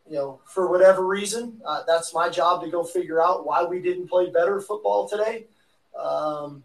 you 0.10 0.16
know, 0.16 0.40
for 0.46 0.68
whatever 0.68 1.06
reason, 1.06 1.60
uh, 1.66 1.84
that's 1.86 2.14
my 2.14 2.30
job 2.30 2.64
to 2.64 2.70
go 2.70 2.84
figure 2.84 3.22
out 3.22 3.46
why 3.46 3.64
we 3.64 3.80
didn't 3.82 4.08
play 4.08 4.30
better 4.30 4.62
football 4.62 5.08
today. 5.08 5.46
Um, 6.00 6.64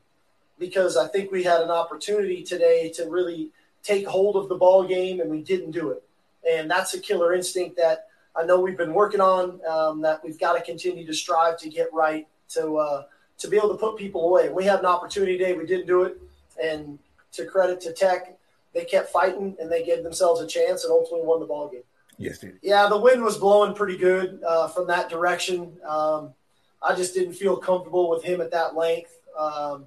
because 0.58 0.96
I 0.96 1.08
think 1.08 1.32
we 1.32 1.42
had 1.42 1.60
an 1.60 1.70
opportunity 1.70 2.42
today 2.42 2.88
to 2.90 3.06
really 3.06 3.50
take 3.82 4.06
hold 4.06 4.36
of 4.36 4.48
the 4.48 4.54
ball 4.54 4.84
game 4.84 5.20
and 5.20 5.30
we 5.30 5.42
didn't 5.42 5.72
do 5.72 5.90
it. 5.90 6.02
And 6.48 6.70
that's 6.70 6.94
a 6.94 7.00
killer 7.00 7.34
instinct 7.34 7.76
that 7.76 8.06
I 8.36 8.44
know 8.44 8.60
we've 8.60 8.76
been 8.76 8.94
working 8.94 9.20
on 9.20 9.60
um, 9.68 10.00
that 10.02 10.22
we've 10.24 10.38
got 10.38 10.54
to 10.54 10.62
continue 10.62 11.06
to 11.06 11.14
strive 11.14 11.58
to 11.58 11.68
get 11.68 11.92
right 11.92 12.26
to 12.50 12.76
uh, 12.76 13.04
to 13.38 13.48
be 13.48 13.56
able 13.56 13.70
to 13.70 13.76
put 13.76 13.96
people 13.96 14.28
away. 14.28 14.50
We 14.50 14.64
had 14.64 14.78
an 14.78 14.86
opportunity 14.86 15.36
today, 15.36 15.54
we 15.54 15.66
didn't 15.66 15.86
do 15.86 16.04
it, 16.04 16.20
and 16.62 16.98
to 17.32 17.44
credit 17.44 17.80
to 17.82 17.92
Tech, 17.92 18.38
they 18.72 18.84
kept 18.84 19.10
fighting 19.10 19.56
and 19.60 19.70
they 19.70 19.84
gave 19.84 20.02
themselves 20.02 20.40
a 20.40 20.46
chance 20.46 20.84
and 20.84 20.92
ultimately 20.92 21.26
won 21.26 21.40
the 21.40 21.46
ball 21.46 21.68
game. 21.68 21.82
Yes, 22.22 22.38
dude. 22.38 22.58
Yeah, 22.62 22.88
the 22.88 22.98
wind 22.98 23.22
was 23.22 23.36
blowing 23.36 23.74
pretty 23.74 23.96
good 23.96 24.40
uh, 24.46 24.68
from 24.68 24.86
that 24.86 25.10
direction. 25.10 25.76
Um, 25.86 26.34
I 26.80 26.94
just 26.94 27.14
didn't 27.14 27.34
feel 27.34 27.56
comfortable 27.56 28.10
with 28.10 28.22
him 28.22 28.40
at 28.40 28.50
that 28.52 28.74
length. 28.74 29.18
Um, 29.38 29.86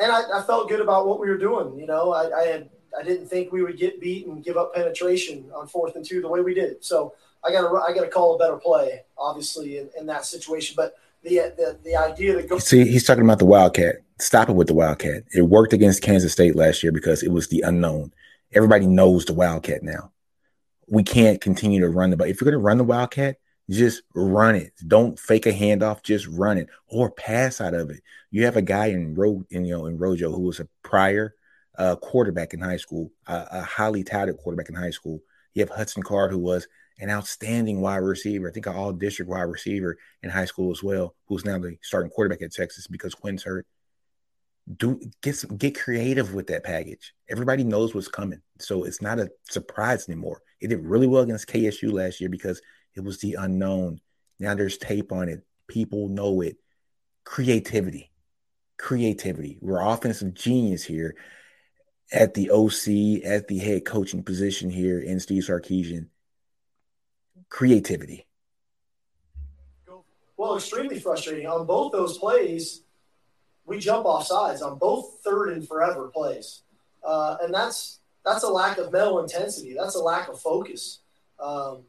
and 0.00 0.10
I, 0.10 0.40
I, 0.40 0.42
felt 0.42 0.68
good 0.68 0.80
about 0.80 1.06
what 1.06 1.20
we 1.20 1.28
were 1.28 1.38
doing. 1.38 1.78
You 1.78 1.86
know, 1.86 2.12
I, 2.12 2.36
I, 2.36 2.46
had 2.46 2.70
I 2.98 3.02
didn't 3.02 3.28
think 3.28 3.52
we 3.52 3.62
would 3.62 3.78
get 3.78 4.00
beat 4.00 4.26
and 4.26 4.42
give 4.42 4.56
up 4.56 4.74
penetration 4.74 5.50
on 5.54 5.66
fourth 5.66 5.94
and 5.96 6.04
two 6.04 6.20
the 6.20 6.28
way 6.28 6.40
we 6.40 6.54
did. 6.54 6.84
So 6.84 7.14
I 7.44 7.52
got 7.52 7.68
to 7.68 7.76
I 7.76 7.94
got 7.94 8.02
to 8.02 8.08
call 8.08 8.34
a 8.34 8.38
better 8.38 8.56
play, 8.56 9.02
obviously, 9.18 9.78
in, 9.78 9.90
in 9.98 10.06
that 10.06 10.24
situation. 10.24 10.74
But 10.76 10.96
the, 11.22 11.52
the 11.56 11.78
the 11.84 11.96
idea 11.96 12.34
that 12.34 12.48
go 12.48 12.58
see 12.58 12.84
he's 12.84 13.04
talking 13.04 13.24
about 13.24 13.38
the 13.38 13.46
Wildcat. 13.46 13.96
Stop 14.20 14.48
it 14.48 14.54
with 14.54 14.68
the 14.68 14.74
Wildcat. 14.74 15.24
It 15.34 15.42
worked 15.42 15.72
against 15.72 16.02
Kansas 16.02 16.32
State 16.32 16.54
last 16.54 16.82
year 16.82 16.92
because 16.92 17.22
it 17.22 17.32
was 17.32 17.48
the 17.48 17.62
unknown. 17.62 18.12
Everybody 18.52 18.86
knows 18.86 19.24
the 19.24 19.34
Wildcat 19.34 19.82
now. 19.82 20.12
We 20.88 21.02
can't 21.02 21.40
continue 21.40 21.80
to 21.80 21.88
run 21.88 22.10
the. 22.10 22.16
But 22.16 22.28
if 22.28 22.40
you're 22.40 22.50
going 22.50 22.60
to 22.60 22.64
run 22.64 22.78
the 22.78 22.84
Wildcat, 22.84 23.36
just 23.70 24.02
run 24.14 24.54
it. 24.54 24.72
Don't 24.86 25.18
fake 25.18 25.46
a 25.46 25.52
handoff. 25.52 26.02
Just 26.02 26.26
run 26.26 26.58
it 26.58 26.68
or 26.88 27.10
pass 27.10 27.60
out 27.60 27.74
of 27.74 27.90
it. 27.90 28.00
You 28.30 28.44
have 28.44 28.56
a 28.56 28.62
guy 28.62 28.86
in 28.86 29.14
road 29.14 29.46
in 29.50 29.64
you 29.64 29.76
know 29.76 29.86
in 29.86 29.98
Rojo 29.98 30.30
who 30.32 30.42
was 30.42 30.60
a 30.60 30.68
prior 30.82 31.34
uh, 31.78 31.96
quarterback 31.96 32.54
in 32.54 32.60
high 32.60 32.76
school, 32.76 33.10
a 33.26 33.62
highly 33.62 34.04
touted 34.04 34.36
quarterback 34.36 34.68
in 34.68 34.74
high 34.74 34.90
school. 34.90 35.20
You 35.54 35.62
have 35.62 35.70
Hudson 35.70 36.02
Card 36.02 36.30
who 36.30 36.38
was 36.38 36.66
an 36.98 37.10
outstanding 37.10 37.80
wide 37.80 37.98
receiver. 37.98 38.48
I 38.48 38.52
think 38.52 38.66
an 38.66 38.76
all 38.76 38.92
district 38.92 39.30
wide 39.30 39.42
receiver 39.42 39.96
in 40.22 40.30
high 40.30 40.44
school 40.44 40.70
as 40.70 40.82
well, 40.82 41.14
who's 41.26 41.44
now 41.44 41.58
the 41.58 41.76
starting 41.82 42.10
quarterback 42.10 42.42
at 42.42 42.52
Texas 42.52 42.86
because 42.86 43.14
Quinn's 43.14 43.42
hurt. 43.42 43.66
Do 44.76 45.00
get 45.22 45.36
some, 45.36 45.56
get 45.56 45.78
creative 45.78 46.32
with 46.32 46.46
that 46.46 46.64
package. 46.64 47.12
Everybody 47.28 47.64
knows 47.64 47.94
what's 47.94 48.08
coming, 48.08 48.40
so 48.58 48.84
it's 48.84 49.02
not 49.02 49.18
a 49.18 49.30
surprise 49.50 50.08
anymore. 50.08 50.40
It 50.60 50.68
did 50.68 50.84
really 50.84 51.06
well 51.06 51.22
against 51.22 51.48
KSU 51.48 51.92
last 51.92 52.20
year 52.20 52.30
because 52.30 52.62
it 52.94 53.00
was 53.00 53.18
the 53.18 53.34
unknown. 53.34 54.00
Now 54.38 54.54
there's 54.54 54.78
tape 54.78 55.12
on 55.12 55.28
it. 55.28 55.44
People 55.68 56.08
know 56.08 56.40
it. 56.40 56.56
Creativity, 57.24 58.10
creativity. 58.78 59.58
We're 59.60 59.80
offensive 59.80 60.32
genius 60.34 60.82
here 60.82 61.14
at 62.12 62.34
the 62.34 62.50
OC, 62.50 63.24
at 63.24 63.48
the 63.48 63.58
head 63.58 63.84
coaching 63.84 64.22
position 64.22 64.70
here 64.70 65.00
in 65.00 65.20
Steve 65.20 65.42
Sarkisian 65.42 66.08
creativity. 67.54 68.26
Well, 70.36 70.56
extremely 70.56 70.98
frustrating. 70.98 71.46
On 71.46 71.64
both 71.66 71.92
those 71.92 72.18
plays, 72.18 72.82
we 73.66 73.78
jump 73.78 74.06
off 74.06 74.26
sides 74.26 74.62
on 74.62 74.78
both 74.78 75.18
third 75.24 75.50
and 75.50 75.66
forever 75.66 76.08
plays. 76.08 76.62
Uh, 77.02 77.36
and 77.42 77.52
that's 77.52 78.00
that's 78.24 78.42
a 78.42 78.48
lack 78.48 78.78
of 78.78 78.92
mental 78.92 79.20
intensity. 79.20 79.74
That's 79.74 79.94
a 79.94 80.02
lack 80.02 80.28
of 80.28 80.40
focus. 80.40 81.00
Um, 81.38 81.82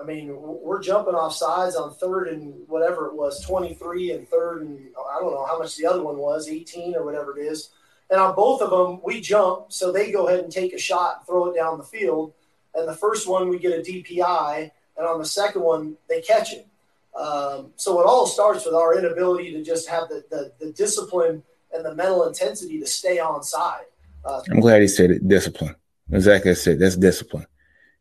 I 0.00 0.04
mean, 0.04 0.30
we're 0.32 0.80
jumping 0.80 1.14
off 1.14 1.34
sides 1.34 1.74
on 1.74 1.92
third 1.94 2.28
and 2.28 2.66
whatever 2.68 3.08
it 3.08 3.14
was, 3.14 3.44
23 3.44 4.12
and 4.12 4.28
third 4.28 4.62
and 4.62 4.78
I 5.10 5.18
don't 5.18 5.32
know 5.32 5.44
how 5.44 5.58
much 5.58 5.76
the 5.76 5.86
other 5.86 6.02
one 6.02 6.18
was, 6.18 6.48
18 6.48 6.94
or 6.94 7.04
whatever 7.04 7.36
it 7.36 7.42
is. 7.42 7.70
And 8.10 8.20
on 8.20 8.34
both 8.34 8.62
of 8.62 8.70
them, 8.70 9.00
we 9.04 9.20
jump, 9.20 9.72
so 9.72 9.92
they 9.92 10.12
go 10.12 10.28
ahead 10.28 10.40
and 10.40 10.52
take 10.52 10.72
a 10.72 10.78
shot 10.78 11.16
and 11.18 11.26
throw 11.26 11.50
it 11.50 11.56
down 11.56 11.78
the 11.78 11.84
field 11.84 12.32
and 12.78 12.88
the 12.88 12.94
first 12.94 13.28
one 13.28 13.48
we 13.48 13.58
get 13.58 13.78
a 13.78 13.82
DPI, 13.82 14.70
and 14.96 15.06
on 15.06 15.18
the 15.18 15.26
second 15.26 15.62
one 15.62 15.96
they 16.08 16.20
catch 16.20 16.52
it. 16.52 16.66
Um, 17.18 17.72
so 17.76 18.00
it 18.00 18.06
all 18.06 18.26
starts 18.26 18.64
with 18.64 18.74
our 18.74 18.96
inability 18.96 19.52
to 19.52 19.64
just 19.64 19.88
have 19.88 20.08
the, 20.08 20.24
the, 20.30 20.52
the 20.60 20.72
discipline 20.72 21.42
and 21.72 21.84
the 21.84 21.94
mental 21.94 22.26
intensity 22.26 22.78
to 22.78 22.86
stay 22.86 23.18
on 23.18 23.42
side. 23.42 23.84
Uh, 24.24 24.40
I'm 24.50 24.60
glad 24.60 24.82
he 24.82 24.88
said 24.88 25.10
it. 25.10 25.26
Discipline. 25.26 25.74
Exactly. 26.12 26.52
I 26.52 26.54
said 26.54 26.78
that's 26.78 26.96
discipline. 26.96 27.46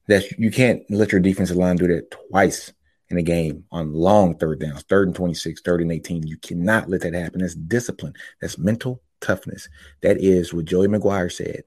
That's 0.08 0.32
you 0.38 0.52
can't 0.52 0.84
let 0.90 1.12
your 1.12 1.20
defensive 1.22 1.58
line 1.58 1.76
do 1.78 1.88
that 1.88 2.12
twice 2.30 2.72
in 3.10 3.18
a 3.18 3.24
game 3.24 3.66
on 3.72 3.94
long 3.94 4.38
third 4.38 4.60
downs, 4.60 4.84
third 4.84 5.08
and 5.08 5.16
26, 5.16 5.62
third 5.62 5.82
and 5.82 5.92
18. 5.92 6.28
You 6.28 6.38
cannot 6.38 6.90
let 6.90 7.02
that 7.02 7.14
happen. 7.14 7.42
That's 7.42 7.56
discipline. 7.56 8.14
That's 8.40 8.58
mental 8.58 9.02
toughness. 9.20 9.68
That 10.02 10.18
is 10.20 10.54
what 10.54 10.66
Joey 10.66 10.88
McGuire 10.88 11.32
said. 11.32 11.64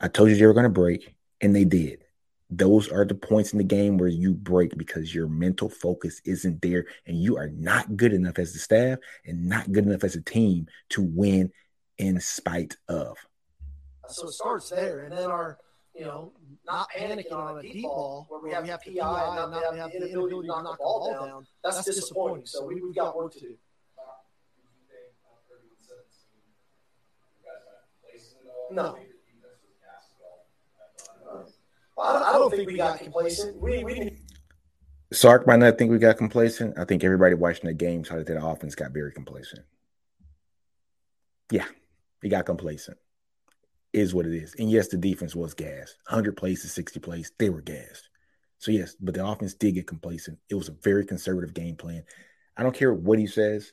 I 0.00 0.08
told 0.08 0.30
you 0.30 0.36
they 0.36 0.46
were 0.46 0.54
going 0.54 0.64
to 0.64 0.70
break 0.70 1.14
and 1.40 1.54
they 1.54 1.64
did. 1.64 2.04
Those 2.50 2.90
are 2.90 3.04
the 3.04 3.14
points 3.14 3.52
in 3.52 3.58
the 3.58 3.64
game 3.64 3.96
where 3.96 4.08
you 4.08 4.34
break 4.34 4.76
because 4.76 5.14
your 5.14 5.28
mental 5.28 5.68
focus 5.68 6.20
isn't 6.24 6.60
there 6.60 6.86
and 7.06 7.22
you 7.22 7.36
are 7.36 7.48
not 7.48 7.96
good 7.96 8.12
enough 8.12 8.38
as 8.38 8.52
the 8.52 8.58
staff 8.58 8.98
and 9.24 9.46
not 9.46 9.70
good 9.70 9.86
enough 9.86 10.02
as 10.02 10.16
a 10.16 10.20
team 10.20 10.66
to 10.90 11.02
win 11.02 11.52
in 11.98 12.20
spite 12.20 12.76
of. 12.88 13.16
So 14.08 14.26
it 14.26 14.32
starts 14.32 14.68
there. 14.70 15.04
And 15.04 15.16
then 15.16 15.30
our, 15.30 15.58
you 15.94 16.04
know, 16.04 16.32
not 16.66 16.88
panicking 16.96 17.32
on 17.32 17.58
a 17.58 17.62
deep 17.62 17.84
ball 17.84 18.26
where 18.28 18.40
we 18.40 18.50
have, 18.50 18.66
have 18.66 18.80
PI, 18.82 18.90
and 18.92 19.52
not, 19.52 19.76
have 19.76 19.92
the 19.92 19.98
inability 19.98 20.34
to 20.34 20.46
knock 20.46 20.64
the 20.64 20.76
ball 20.82 21.26
down. 21.26 21.46
That's, 21.62 21.76
that's 21.76 21.86
disappointing. 21.86 22.46
So 22.46 22.66
we, 22.66 22.80
we've 22.80 22.94
got 22.94 23.16
work 23.16 23.32
to 23.34 23.40
do. 23.40 23.54
No. 28.72 28.96
I 32.16 32.32
don't, 32.32 32.50
think 32.50 32.68
we 32.68 32.76
got 32.76 32.98
complacent. 32.98 33.56
We, 33.60 33.84
we 33.84 34.18
Sark 35.12 35.46
might 35.46 35.58
not 35.58 35.76
think 35.76 35.90
we 35.90 35.98
got 35.98 36.16
complacent. 36.16 36.78
I 36.78 36.84
think 36.84 37.02
everybody 37.02 37.34
watching 37.34 37.66
the 37.66 37.74
game 37.74 38.04
saw 38.04 38.16
that 38.16 38.26
the 38.26 38.44
offense 38.44 38.74
got 38.74 38.92
very 38.92 39.12
complacent. 39.12 39.62
Yeah, 41.50 41.66
he 42.22 42.28
got 42.28 42.46
complacent. 42.46 42.96
Is 43.92 44.14
what 44.14 44.26
it 44.26 44.34
is. 44.34 44.54
And 44.56 44.70
yes, 44.70 44.86
the 44.88 44.96
defense 44.96 45.34
was 45.34 45.54
gassed. 45.54 45.96
100 46.08 46.36
plays 46.36 46.62
to 46.62 46.68
60 46.68 47.00
plays, 47.00 47.32
they 47.38 47.50
were 47.50 47.60
gassed. 47.60 48.08
So, 48.58 48.70
yes, 48.70 48.94
but 49.00 49.14
the 49.14 49.26
offense 49.26 49.54
did 49.54 49.74
get 49.74 49.88
complacent. 49.88 50.38
It 50.48 50.54
was 50.54 50.68
a 50.68 50.76
very 50.82 51.04
conservative 51.04 51.54
game 51.54 51.76
plan. 51.76 52.04
I 52.56 52.62
don't 52.62 52.74
care 52.74 52.92
what 52.92 53.18
he 53.18 53.26
says. 53.26 53.72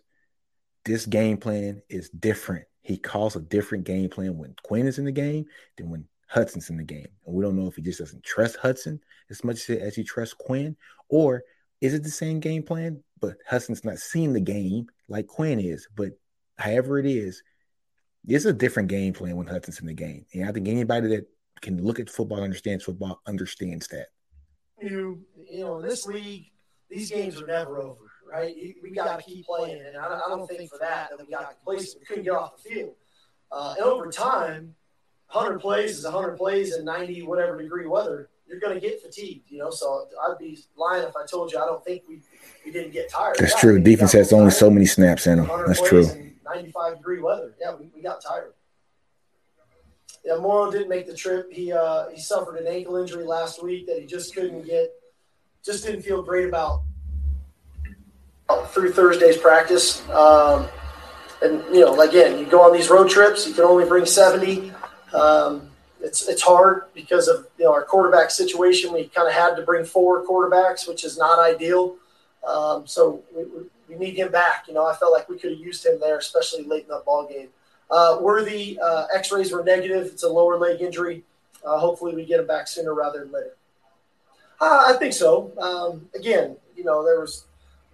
This 0.86 1.06
game 1.06 1.38
plan 1.38 1.82
is 1.90 2.10
different. 2.10 2.66
He 2.82 2.98
calls 2.98 3.36
a 3.36 3.42
different 3.42 3.84
game 3.84 4.10
plan 4.10 4.38
when 4.38 4.56
Quinn 4.64 4.88
is 4.88 4.98
in 4.98 5.06
the 5.06 5.12
game 5.12 5.46
than 5.78 5.90
when 5.90 6.06
Hudson's 6.28 6.70
in 6.70 6.78
the 6.78 6.84
game. 6.84 7.08
And 7.26 7.36
we 7.36 7.44
don't 7.44 7.56
know 7.56 7.68
if 7.68 7.76
he 7.76 7.82
just 7.82 8.00
doesn't 8.00 8.24
trust 8.24 8.58
Hudson 8.58 9.00
as 9.30 9.44
much 9.44 9.70
as 9.70 9.96
he 9.96 10.04
trusts 10.04 10.34
Quinn, 10.34 10.76
or 11.10 11.44
is 11.82 11.94
it 11.94 12.04
the 12.04 12.10
same 12.10 12.40
game 12.40 12.64
plan, 12.64 13.04
but 13.20 13.38
Hudson's 13.48 13.84
not 13.84 13.98
seeing 13.98 14.34
the 14.34 14.42
game 14.42 14.88
like 15.08 15.28
Quinn 15.28 15.60
is. 15.60 15.88
But 15.96 16.12
however 16.58 17.00
it 17.00 17.06
is, 17.06 17.42
it's 18.28 18.46
a 18.46 18.54
different 18.54 18.90
game 18.90 19.14
plan 19.14 19.36
when 19.36 19.48
Hudson's 19.48 19.80
in 19.80 19.88
the 19.88 19.94
game. 19.94 20.26
And 20.34 20.48
I 20.48 20.52
think 20.52 20.68
anybody 20.68 21.08
that 21.10 21.28
can 21.62 21.84
look 21.84 22.00
at 22.00 22.10
football, 22.10 22.44
understands 22.44 22.84
football, 22.84 23.22
understands 23.26 23.88
that. 23.88 24.08
You, 24.82 25.22
you 25.50 25.62
know, 25.62 25.80
in 25.80 25.88
this 25.88 26.06
league, 26.06 26.52
these 26.90 27.10
games 27.10 27.42
are 27.42 27.48
never 27.48 27.82
over, 27.82 28.12
right? 28.30 28.54
We 28.84 28.92
got 28.92 29.18
to 29.18 29.24
keep 29.24 29.46
playing, 29.46 29.82
and 29.86 29.98
I 29.98 30.08
don't, 30.08 30.22
I 30.26 30.30
don't 30.30 30.48
think 30.48 30.70
for 30.70 30.78
that 30.80 31.10
that 31.10 31.26
we 31.26 31.34
got 31.34 31.56
complacent. 31.56 32.02
We 32.02 32.06
couldn't 32.06 32.24
get 32.26 32.34
off 32.34 32.62
the 32.64 32.70
field, 32.70 32.96
uh, 33.52 33.76
and 33.78 33.86
over 33.86 34.12
time, 34.12 34.76
100 35.32 35.60
plays 35.60 35.98
is 35.98 36.06
100 36.06 36.38
plays 36.38 36.76
in 36.76 36.86
90 36.86 37.24
whatever 37.24 37.62
degree 37.62 37.86
weather, 37.86 38.30
you're 38.48 38.60
going 38.60 38.74
to 38.74 38.80
get 38.80 39.02
fatigued, 39.02 39.52
you 39.52 39.60
know. 39.60 39.70
So 39.70 40.08
I'd 40.28 40.38
be 40.38 40.58
lying 40.78 41.04
if 41.04 41.16
I 41.16 41.26
told 41.26 41.52
you 41.52 41.60
I 41.60 41.66
don't 41.66 41.84
think 41.84 42.04
we, 42.08 42.22
we 42.66 42.72
didn't 42.72 42.92
get 42.92 43.10
tired. 43.10 43.36
That's 43.38 43.54
yeah, 43.54 43.60
true. 43.60 43.80
Defense 43.80 44.14
has 44.14 44.32
only 44.32 44.52
so 44.52 44.70
many 44.70 44.86
snaps 44.86 45.28
in 45.28 45.38
them. 45.38 45.66
That's 45.68 45.82
true. 45.82 46.06
95 46.46 46.98
degree 46.98 47.20
weather. 47.20 47.54
Yeah, 47.60 47.76
we, 47.76 47.90
we 47.94 48.02
got 48.02 48.22
tired. 48.22 48.54
Yeah, 50.24 50.38
Moro 50.38 50.72
didn't 50.72 50.90
make 50.90 51.08
the 51.08 51.16
trip. 51.16 51.52
He 51.52 51.72
uh, 51.72 52.10
he 52.10 52.20
suffered 52.20 52.58
an 52.58 52.68
ankle 52.68 52.98
injury 52.98 53.24
last 53.24 53.64
week 53.64 53.88
that 53.88 54.00
he 54.00 54.06
just 54.06 54.34
couldn't 54.34 54.66
get. 54.66 54.94
Just 55.64 55.86
didn't 55.86 56.02
feel 56.02 56.22
great 56.22 56.48
about 56.48 56.84
through 58.68 58.94
Thursday's 58.94 59.38
practice. 59.38 60.08
Um, 60.10 60.68
and 61.42 61.64
you 61.74 61.82
know, 61.82 62.00
again, 62.02 62.40
you 62.40 62.46
go 62.46 62.62
on 62.62 62.74
these 62.74 62.90
road 62.90 63.10
trips, 63.10 63.48
you 63.48 63.54
can 63.54 63.64
only 63.64 63.86
bring 63.86 64.06
70. 64.06 64.72
Um, 65.14 65.70
it's 66.02 66.28
it's 66.28 66.42
hard 66.42 66.84
because 66.94 67.28
of 67.28 67.48
you 67.58 67.66
know 67.66 67.74
our 67.74 67.84
quarterback 67.84 68.30
situation. 68.30 68.94
We 68.94 69.06
kind 69.08 69.28
of 69.28 69.34
had 69.34 69.56
to 69.56 69.64
bring 69.64 69.86
four 69.86 70.26
quarterbacks, 70.26 70.88
which 70.88 71.04
is 71.04 71.18
not 71.18 71.40
ideal. 71.40 71.96
Um, 72.48 72.86
so 72.86 73.24
we, 73.36 73.44
we, 73.90 73.96
need 73.98 74.16
him 74.16 74.32
back. 74.32 74.66
You 74.68 74.74
know, 74.74 74.86
I 74.86 74.96
felt 74.96 75.12
like 75.12 75.28
we 75.28 75.38
could 75.38 75.52
have 75.52 75.60
used 75.60 75.86
him 75.86 76.00
there, 76.00 76.18
especially 76.18 76.64
late 76.64 76.84
in 76.84 76.90
the 76.90 77.02
ball 77.06 77.28
game. 77.28 77.50
Uh, 77.90 78.20
Worthy 78.22 78.80
uh, 78.80 79.08
X-rays 79.14 79.52
were 79.52 79.64
negative. 79.64 80.06
It's 80.06 80.24
a 80.24 80.30
lower 80.30 80.58
leg 80.58 80.82
injury. 80.82 81.24
Uh, 81.66 81.78
hopefully, 81.78 82.16
we 82.16 82.26
get 82.26 82.40
him 82.40 82.48
back 82.48 82.68
sooner 82.68 82.94
rather 82.94 83.20
than 83.20 83.32
later. 83.32 83.56
I 84.60 84.96
think 84.98 85.14
so. 85.14 85.52
Um, 85.60 86.10
again, 86.16 86.58
you 86.76 86.84
know, 86.84 87.04
there 87.04 87.20
was 87.20 87.46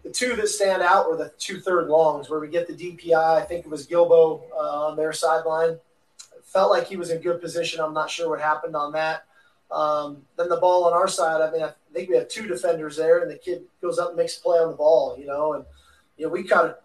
the 0.04 0.12
two 0.12 0.36
that 0.36 0.48
stand 0.48 0.82
out 0.82 1.10
were 1.10 1.18
the 1.18 1.32
two 1.38 1.60
third 1.60 1.88
longs 1.88 2.30
where 2.30 2.40
we 2.40 2.48
get 2.48 2.68
the 2.68 2.74
DPI. 2.74 3.42
I 3.42 3.42
think 3.42 3.66
it 3.66 3.70
was 3.70 3.88
Gilbo 3.88 4.44
uh, 4.54 4.88
on 4.88 4.96
their 4.96 5.14
sideline 5.14 5.78
felt 6.54 6.72
like 6.72 6.88
he 6.88 6.96
was 6.96 7.10
in 7.10 7.20
good 7.20 7.42
position. 7.42 7.82
I'm 7.82 7.94
not 7.94 8.10
sure 8.10 8.30
what 8.30 8.40
happened 8.40 8.76
on 8.76 8.94
that. 8.94 9.26
Um, 9.72 10.22
then 10.38 10.50
the 10.50 10.58
ball 10.58 10.86
on 10.86 10.94
our 10.94 11.08
side, 11.08 11.42
I 11.42 11.52
mean, 11.52 11.64
I 11.64 11.72
think 11.92 12.10
we 12.10 12.16
have 12.16 12.28
two 12.28 12.48
defenders 12.48 12.96
there, 12.96 13.24
and 13.24 13.32
the 13.32 13.38
kid 13.38 13.64
goes 13.82 13.98
up 13.98 14.10
and 14.10 14.18
makes 14.18 14.38
a 14.38 14.42
play 14.42 14.60
on 14.60 14.70
the 14.70 14.78
ball, 14.78 15.18
you 15.18 15.26
know, 15.26 15.54
and 15.54 15.66
you 16.16 16.28
know 16.28 16.32
we 16.32 16.44
kind 16.44 16.70
of 16.70 16.76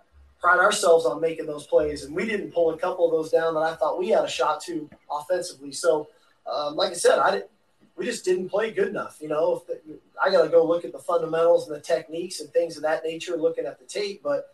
pride 0.41 0.59
ourselves 0.59 1.05
on 1.05 1.21
making 1.21 1.45
those 1.45 1.67
plays, 1.67 2.05
and 2.05 2.17
we 2.17 2.25
didn't 2.25 2.53
pull 2.53 2.71
a 2.71 2.79
couple 2.79 3.05
of 3.05 3.13
those 3.13 3.31
down 3.31 3.55
that 3.55 3.61
I 3.61 3.75
thought 3.75 3.99
we 3.99 4.09
had 4.09 4.25
a 4.25 4.29
shot 4.29 4.63
to 4.63 4.89
offensively. 5.11 5.73
So, 5.73 6.09
um, 6.51 6.77
like 6.77 6.93
I 6.93 6.95
said, 6.95 7.19
I 7.19 7.31
didn't. 7.33 7.51
We 7.97 8.07
just 8.07 8.25
didn't 8.25 8.49
play 8.49 8.71
good 8.71 8.89
enough. 8.89 9.19
You 9.21 9.27
know, 9.29 9.65
the, 9.67 9.81
I 10.25 10.31
got 10.31 10.45
to 10.45 10.49
go 10.49 10.65
look 10.65 10.85
at 10.85 10.93
the 10.93 11.01
fundamentals 11.01 11.67
and 11.67 11.77
the 11.77 11.81
techniques 11.81 12.39
and 12.39 12.49
things 12.51 12.77
of 12.77 12.85
that 12.85 13.03
nature, 13.05 13.37
looking 13.37 13.67
at 13.67 13.81
the 13.81 13.85
tape. 13.85 14.23
But 14.23 14.47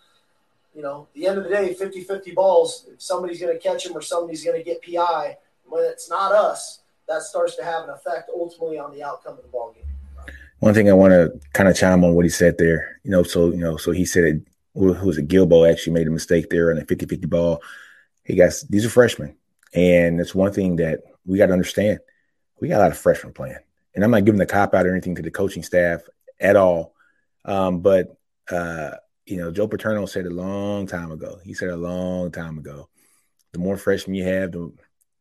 you 0.75 0.83
know, 0.83 1.09
the 1.15 1.27
end 1.27 1.39
of 1.39 1.45
the 1.45 1.51
day, 1.51 1.75
50-50 1.75 2.35
balls. 2.35 2.87
If 2.93 3.01
somebody's 3.01 3.41
going 3.41 3.55
to 3.55 3.63
catch 3.63 3.85
them 3.85 3.97
or 3.97 4.03
somebody's 4.03 4.45
going 4.45 4.59
to 4.59 4.65
get 4.65 4.83
PI, 4.83 5.37
when 5.65 5.85
it's 5.85 6.11
not 6.11 6.33
us, 6.33 6.81
that 7.09 7.23
starts 7.23 7.57
to 7.57 7.65
have 7.65 7.85
an 7.85 7.91
effect 7.91 8.31
ultimately 8.35 8.79
on 8.79 8.93
the 8.93 9.03
outcome 9.03 9.37
of 9.37 9.43
the 9.43 9.49
ball 9.49 9.73
game. 9.73 9.85
One 10.59 10.75
thing 10.75 10.89
I 10.89 10.95
want 10.95 11.13
to 11.13 11.39
kind 11.53 11.69
of 11.69 11.77
chime 11.77 12.05
on 12.05 12.15
what 12.15 12.25
he 12.25 12.31
said 12.31 12.57
there, 12.59 13.01
you 13.05 13.11
know, 13.11 13.23
so 13.23 13.51
you 13.51 13.59
know, 13.59 13.77
so 13.77 13.93
he 13.93 14.07
said 14.07 14.45
who 14.75 14.93
was 14.93 15.19
it? 15.19 15.29
Gilbo 15.29 15.71
actually 15.71 15.93
made 15.93 16.07
a 16.07 16.11
mistake 16.11 16.51
there 16.51 16.71
on 16.71 16.79
a 16.79 16.85
50 16.85 17.07
50 17.07 17.27
ball. 17.27 17.63
Hey 18.25 18.35
guys, 18.35 18.63
these 18.63 18.85
are 18.85 18.91
freshmen. 18.91 19.37
And 19.73 20.21
it's 20.21 20.35
one 20.35 20.53
thing 20.53 20.77
that 20.77 21.01
we 21.27 21.39
got 21.39 21.47
to 21.47 21.53
understand. 21.53 22.01
We 22.61 22.69
got 22.69 22.79
a 22.79 22.85
lot 22.85 22.91
of 22.91 22.99
freshmen 22.99 23.33
playing. 23.33 23.59
And 23.95 24.03
I'm 24.03 24.11
not 24.11 24.25
giving 24.25 24.39
the 24.39 24.47
cop 24.47 24.75
out 24.75 24.87
or 24.87 24.93
anything 24.93 25.15
to 25.17 25.23
the 25.23 25.31
coaching 25.31 25.63
staff 25.63 26.03
at 26.41 26.57
all. 26.57 26.95
Um, 27.45 27.81
but, 27.81 28.17
uh, 28.51 28.93
you 29.27 29.37
know, 29.37 29.51
Joe 29.51 29.69
Paterno 29.69 30.07
said 30.07 30.27
a 30.27 30.31
long 30.31 30.87
time 30.87 31.11
ago, 31.11 31.39
he 31.45 31.55
said 31.55 31.71
a 31.71 31.77
long 31.77 32.31
time 32.31 32.59
ago, 32.59 32.89
the 33.53 33.59
more 33.59 33.77
freshmen 33.77 34.15
you 34.15 34.25
have, 34.25 34.53
the, 34.53 34.73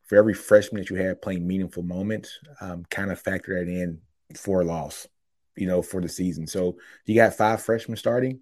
for 0.04 0.18
every 0.18 0.34
freshman 0.34 0.82
that 0.82 0.90
you 0.90 0.98
have 0.98 1.22
playing 1.22 1.48
meaningful 1.48 1.84
moments, 1.84 2.40
um, 2.62 2.84
kind 2.90 3.12
of 3.12 3.20
factor 3.20 3.54
that 3.58 3.70
in 3.70 4.00
for 4.36 4.62
a 4.62 4.66
loss, 4.66 5.08
you 5.56 5.68
know, 5.68 5.82
for 5.82 6.02
the 6.02 6.10
season. 6.10 6.48
So 6.48 6.78
you 7.06 7.16
got 7.16 7.36
five 7.36 7.62
freshmen 7.62 7.98
starting 7.98 8.42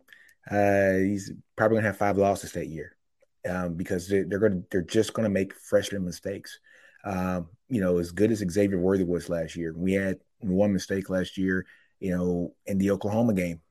uh, 0.50 0.94
he's 0.94 1.32
probably 1.56 1.78
gonna 1.78 1.88
have 1.88 1.98
five 1.98 2.18
losses 2.18 2.54
that 2.54 2.68
year 2.68 2.96
um, 3.48 3.76
because 3.76 4.08
they're, 4.08 4.26
they're 4.26 4.40
to 4.50 4.64
they're 4.72 4.82
just 4.82 5.14
to 5.16 5.30
make 5.30 5.54
freshman 5.54 6.04
mistakes. 6.04 6.60
Um, 7.04 7.50
you 7.68 7.82
know, 7.82 7.98
as 7.98 8.12
good 8.12 8.32
as 8.32 8.44
Xavier 8.50 8.80
Worthy 8.80 9.04
was 9.04 9.30
last 9.30 9.56
year, 9.56 9.74
we 9.76 9.94
had 9.94 10.20
one 10.40 10.74
mistake 10.74 11.10
last 11.10 11.38
year. 11.38 11.66
You 12.00 12.18
know, 12.18 12.56
in 12.66 12.80
the 12.80 12.92
Oklahoma 12.92 13.34
game, 13.34 13.62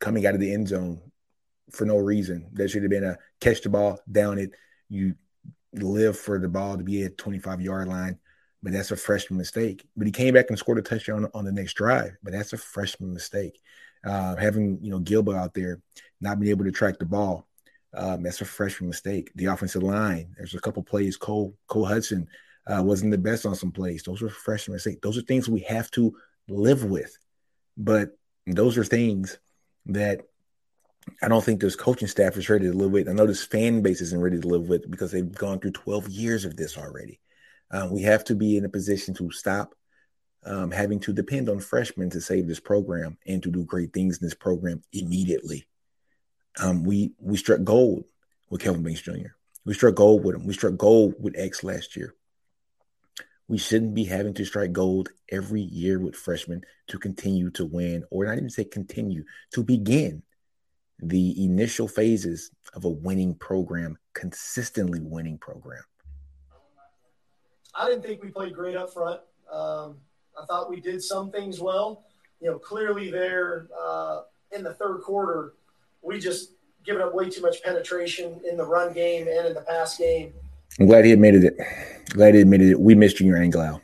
coming 0.00 0.26
out 0.26 0.34
of 0.34 0.40
the 0.40 0.52
end 0.52 0.68
zone 0.68 1.00
for 1.70 1.84
no 1.84 1.96
reason. 1.96 2.48
That 2.52 2.70
should 2.70 2.82
have 2.82 2.90
been 2.90 3.04
a 3.04 3.18
catch 3.40 3.62
the 3.62 3.68
ball, 3.68 3.98
down 4.10 4.38
it. 4.38 4.50
You 4.88 5.14
live 5.72 6.18
for 6.18 6.38
the 6.38 6.48
ball 6.48 6.76
to 6.76 6.84
be 6.84 7.02
at 7.02 7.18
25 7.18 7.60
yard 7.60 7.88
line, 7.88 8.18
but 8.62 8.72
that's 8.72 8.90
a 8.90 8.96
freshman 8.96 9.38
mistake. 9.38 9.86
But 9.96 10.06
he 10.06 10.12
came 10.12 10.34
back 10.34 10.46
and 10.48 10.58
scored 10.58 10.78
a 10.78 10.82
touchdown 10.82 11.28
on 11.34 11.44
the 11.44 11.52
next 11.52 11.74
drive, 11.74 12.16
but 12.22 12.32
that's 12.32 12.52
a 12.52 12.58
freshman 12.58 13.12
mistake. 13.12 13.60
Uh, 14.04 14.36
having 14.36 14.78
you 14.82 14.90
know 14.90 14.98
Gilbert 14.98 15.36
out 15.36 15.54
there 15.54 15.80
not 16.20 16.38
being 16.38 16.50
able 16.50 16.64
to 16.64 16.72
track 16.72 16.98
the 16.98 17.06
ball, 17.06 17.46
um, 17.94 18.22
that's 18.22 18.40
a 18.40 18.44
freshman 18.44 18.88
mistake. 18.88 19.30
The 19.34 19.46
offensive 19.46 19.82
line, 19.82 20.34
there's 20.36 20.54
a 20.54 20.60
couple 20.60 20.82
plays. 20.82 21.16
Cole 21.16 21.56
Cole 21.68 21.86
Hudson 21.86 22.28
uh, 22.66 22.82
wasn't 22.82 23.10
the 23.10 23.18
best 23.18 23.46
on 23.46 23.54
some 23.54 23.72
plays. 23.72 24.02
Those 24.02 24.22
were 24.22 24.28
freshman 24.28 24.74
mistakes. 24.74 25.00
Those 25.02 25.18
are 25.18 25.22
things 25.22 25.48
we 25.48 25.60
have 25.60 25.90
to 25.92 26.14
live 26.48 26.84
with, 26.84 27.16
but 27.76 28.10
those 28.46 28.76
are 28.76 28.84
things 28.84 29.38
that 29.86 30.22
I 31.22 31.28
don't 31.28 31.44
think 31.44 31.60
this 31.60 31.76
coaching 31.76 32.08
staff 32.08 32.36
is 32.36 32.48
ready 32.48 32.66
to 32.66 32.72
live 32.72 32.90
with. 32.90 33.08
I 33.08 33.12
know 33.12 33.26
this 33.26 33.44
fan 33.44 33.82
base 33.82 34.00
isn't 34.00 34.20
ready 34.20 34.40
to 34.40 34.48
live 34.48 34.68
with 34.68 34.90
because 34.90 35.12
they've 35.12 35.30
gone 35.32 35.60
through 35.60 35.72
12 35.72 36.08
years 36.08 36.44
of 36.44 36.56
this 36.56 36.78
already. 36.78 37.20
Um, 37.70 37.90
we 37.90 38.02
have 38.02 38.24
to 38.24 38.34
be 38.34 38.56
in 38.56 38.64
a 38.64 38.68
position 38.68 39.14
to 39.14 39.30
stop 39.30 39.74
um, 40.46 40.70
having 40.70 41.00
to 41.00 41.12
depend 41.12 41.48
on 41.48 41.60
freshmen 41.60 42.10
to 42.10 42.20
save 42.20 42.46
this 42.46 42.60
program 42.60 43.16
and 43.26 43.42
to 43.42 43.50
do 43.50 43.64
great 43.64 43.92
things 43.92 44.18
in 44.18 44.26
this 44.26 44.34
program 44.34 44.82
immediately. 44.92 45.66
Um, 46.60 46.84
we 46.84 47.12
we 47.18 47.36
struck 47.36 47.64
gold 47.64 48.04
with 48.50 48.60
Kelvin 48.60 48.82
Banks 48.82 49.02
Jr. 49.02 49.32
We 49.64 49.74
struck 49.74 49.94
gold 49.94 50.24
with 50.24 50.36
him. 50.36 50.46
We 50.46 50.52
struck 50.52 50.76
gold 50.76 51.14
with 51.18 51.38
X 51.38 51.64
last 51.64 51.96
year. 51.96 52.14
We 53.48 53.58
shouldn't 53.58 53.94
be 53.94 54.04
having 54.04 54.34
to 54.34 54.44
strike 54.44 54.72
gold 54.72 55.10
every 55.30 55.60
year 55.60 55.98
with 55.98 56.16
freshmen 56.16 56.62
to 56.88 56.98
continue 56.98 57.50
to 57.50 57.64
win, 57.64 58.04
or 58.10 58.24
not 58.24 58.36
even 58.36 58.50
say 58.50 58.64
continue 58.64 59.24
to 59.52 59.62
begin 59.62 60.22
the 61.00 61.44
initial 61.44 61.88
phases 61.88 62.50
of 62.74 62.84
a 62.84 62.88
winning 62.88 63.34
program, 63.34 63.96
consistently 64.14 65.00
winning 65.00 65.38
program. 65.38 65.82
I 67.74 67.88
didn't 67.88 68.02
think 68.02 68.22
we 68.22 68.30
played 68.30 68.54
great 68.54 68.76
up 68.76 68.92
front. 68.92 69.20
Um, 69.52 69.96
I 70.40 70.44
thought 70.46 70.70
we 70.70 70.80
did 70.80 71.02
some 71.02 71.30
things 71.30 71.60
well. 71.60 72.04
You 72.40 72.50
know, 72.50 72.58
clearly 72.58 73.10
there 73.10 73.68
uh, 73.78 74.22
in 74.52 74.62
the 74.62 74.74
third 74.74 75.02
quarter, 75.02 75.54
we 76.02 76.18
just 76.18 76.52
given 76.84 77.02
up 77.02 77.14
way 77.14 77.30
too 77.30 77.40
much 77.40 77.62
penetration 77.62 78.40
in 78.48 78.56
the 78.56 78.64
run 78.64 78.92
game 78.92 79.26
and 79.26 79.46
in 79.46 79.54
the 79.54 79.62
pass 79.62 79.96
game. 79.96 80.32
I'm 80.78 80.86
glad 80.86 81.04
he 81.04 81.12
admitted 81.12 81.44
it. 81.44 81.54
Glad 82.10 82.34
he 82.34 82.40
admitted 82.40 82.70
it. 82.70 82.80
We 82.80 82.94
missed 82.94 83.16
Junior 83.16 83.36
Angilau. 83.36 83.80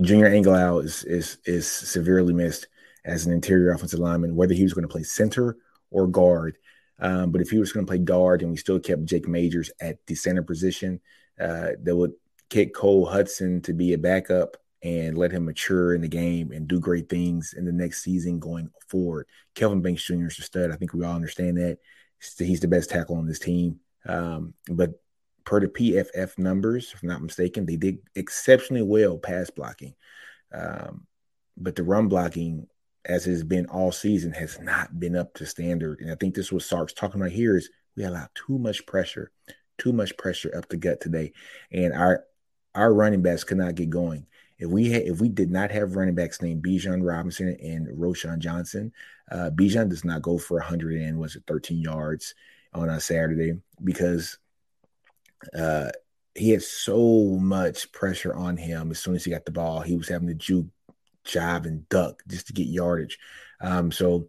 Junior 0.00 0.30
Angilau 0.30 0.84
is 0.84 1.04
is 1.04 1.38
is 1.44 1.70
severely 1.70 2.32
missed 2.32 2.66
as 3.04 3.26
an 3.26 3.32
interior 3.32 3.72
offensive 3.72 3.98
lineman, 3.98 4.36
whether 4.36 4.54
he 4.54 4.62
was 4.62 4.72
going 4.72 4.86
to 4.86 4.92
play 4.92 5.02
center 5.02 5.56
or 5.92 6.06
guard. 6.06 6.58
Um, 6.98 7.30
but 7.30 7.40
if 7.40 7.50
he 7.50 7.58
was 7.58 7.72
going 7.72 7.86
to 7.86 7.90
play 7.90 7.98
guard 7.98 8.42
and 8.42 8.50
we 8.50 8.56
still 8.56 8.78
kept 8.78 9.04
Jake 9.04 9.28
Majors 9.28 9.70
at 9.80 9.98
the 10.06 10.14
center 10.14 10.42
position, 10.42 11.00
uh, 11.40 11.70
that 11.82 11.96
would 11.96 12.12
kick 12.50 12.74
Cole 12.74 13.06
Hudson 13.06 13.60
to 13.62 13.72
be 13.72 13.92
a 13.92 13.98
backup 13.98 14.56
and 14.82 15.16
let 15.16 15.32
him 15.32 15.44
mature 15.44 15.94
in 15.94 16.00
the 16.00 16.08
game 16.08 16.50
and 16.50 16.66
do 16.66 16.80
great 16.80 17.08
things 17.08 17.54
in 17.56 17.64
the 17.64 17.72
next 17.72 18.02
season 18.02 18.38
going 18.38 18.68
forward. 18.88 19.26
Kelvin 19.54 19.80
Banks 19.80 20.04
Jr. 20.04 20.26
is 20.26 20.38
a 20.38 20.42
stud. 20.42 20.70
I 20.70 20.76
think 20.76 20.92
we 20.92 21.04
all 21.04 21.14
understand 21.14 21.56
that. 21.58 21.78
He's 22.38 22.60
the 22.60 22.68
best 22.68 22.90
tackle 22.90 23.16
on 23.16 23.26
this 23.26 23.38
team. 23.38 23.80
Um, 24.06 24.54
but 24.68 24.90
per 25.44 25.60
the 25.60 25.68
PFF 25.68 26.38
numbers, 26.38 26.92
if 26.92 27.02
I'm 27.02 27.08
not 27.08 27.22
mistaken, 27.22 27.66
they 27.66 27.76
did 27.76 27.98
exceptionally 28.14 28.82
well 28.82 29.18
pass 29.18 29.50
blocking. 29.50 29.94
Um, 30.52 31.06
but 31.56 31.76
the 31.76 31.82
run 31.82 32.08
blocking, 32.08 32.66
as 33.04 33.26
it 33.26 33.30
has 33.30 33.44
been 33.44 33.66
all 33.66 33.92
season, 33.92 34.32
has 34.32 34.58
not 34.60 34.98
been 34.98 35.16
up 35.16 35.34
to 35.34 35.46
standard. 35.46 36.00
And 36.00 36.10
I 36.10 36.14
think 36.14 36.34
this 36.34 36.52
was 36.52 36.64
Sark's 36.64 36.92
talking 36.92 37.20
about 37.20 37.32
here 37.32 37.56
is 37.56 37.70
we 37.96 38.04
allowed 38.04 38.28
too 38.34 38.58
much 38.58 38.86
pressure, 38.86 39.30
too 39.78 39.92
much 39.92 40.16
pressure 40.16 40.54
up 40.56 40.68
the 40.68 40.76
gut 40.76 41.00
today. 41.00 41.32
And 41.70 41.92
our 41.92 42.24
our 42.74 42.92
running 42.92 43.22
backs 43.22 43.44
could 43.44 43.58
not 43.58 43.74
get 43.74 43.90
going. 43.90 44.26
If 44.58 44.70
we 44.70 44.90
had, 44.90 45.02
if 45.02 45.20
we 45.20 45.28
did 45.28 45.50
not 45.50 45.70
have 45.72 45.96
running 45.96 46.14
backs 46.14 46.40
named 46.40 46.62
Bijan 46.62 47.06
Robinson 47.06 47.56
and 47.60 47.88
Roschon 47.88 48.38
Johnson, 48.38 48.92
uh, 49.30 49.50
Bijan 49.50 49.90
does 49.90 50.04
not 50.04 50.22
go 50.22 50.38
for 50.38 50.58
100 50.58 51.00
and 51.02 51.18
was 51.18 51.36
it 51.36 51.42
13 51.46 51.80
yards 51.80 52.34
on 52.72 52.88
a 52.88 53.00
Saturday 53.00 53.54
because 53.82 54.38
uh, 55.56 55.90
he 56.34 56.50
had 56.50 56.62
so 56.62 57.38
much 57.40 57.92
pressure 57.92 58.34
on 58.34 58.56
him 58.56 58.90
as 58.90 58.98
soon 58.98 59.14
as 59.14 59.24
he 59.24 59.30
got 59.30 59.44
the 59.44 59.52
ball. 59.52 59.80
He 59.80 59.96
was 59.96 60.08
having 60.08 60.28
to 60.28 60.34
juke, 60.34 60.66
jive, 61.24 61.66
and 61.66 61.88
duck 61.88 62.22
just 62.28 62.46
to 62.48 62.52
get 62.52 62.66
yardage. 62.66 63.18
Um, 63.60 63.92
so, 63.92 64.28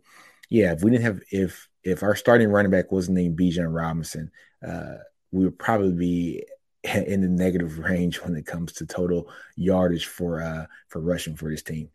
yeah, 0.50 0.74
if 0.74 0.84
we 0.84 0.92
didn't 0.92 1.06
have 1.06 1.22
if 1.32 1.70
if 1.84 2.04
our 2.04 2.16
starting 2.16 2.50
running 2.50 2.72
back 2.72 2.92
wasn't 2.92 3.18
named 3.18 3.38
Bijan 3.38 3.74
Robinson, 3.74 4.32
uh, 4.66 4.98
we 5.32 5.44
would 5.46 5.60
probably 5.60 5.94
be 5.94 6.46
in 6.84 7.22
the 7.22 7.30
negative 7.30 7.80
range 7.80 8.22
when 8.22 8.36
it 8.36 8.46
comes 8.46 8.74
to 8.74 8.86
total 8.86 9.30
yardage 9.56 10.06
for 10.06 10.42
uh, 10.42 10.66
for 10.88 11.02
rushing 11.02 11.36
for 11.36 11.50
this 11.50 11.64
team. 11.64 11.90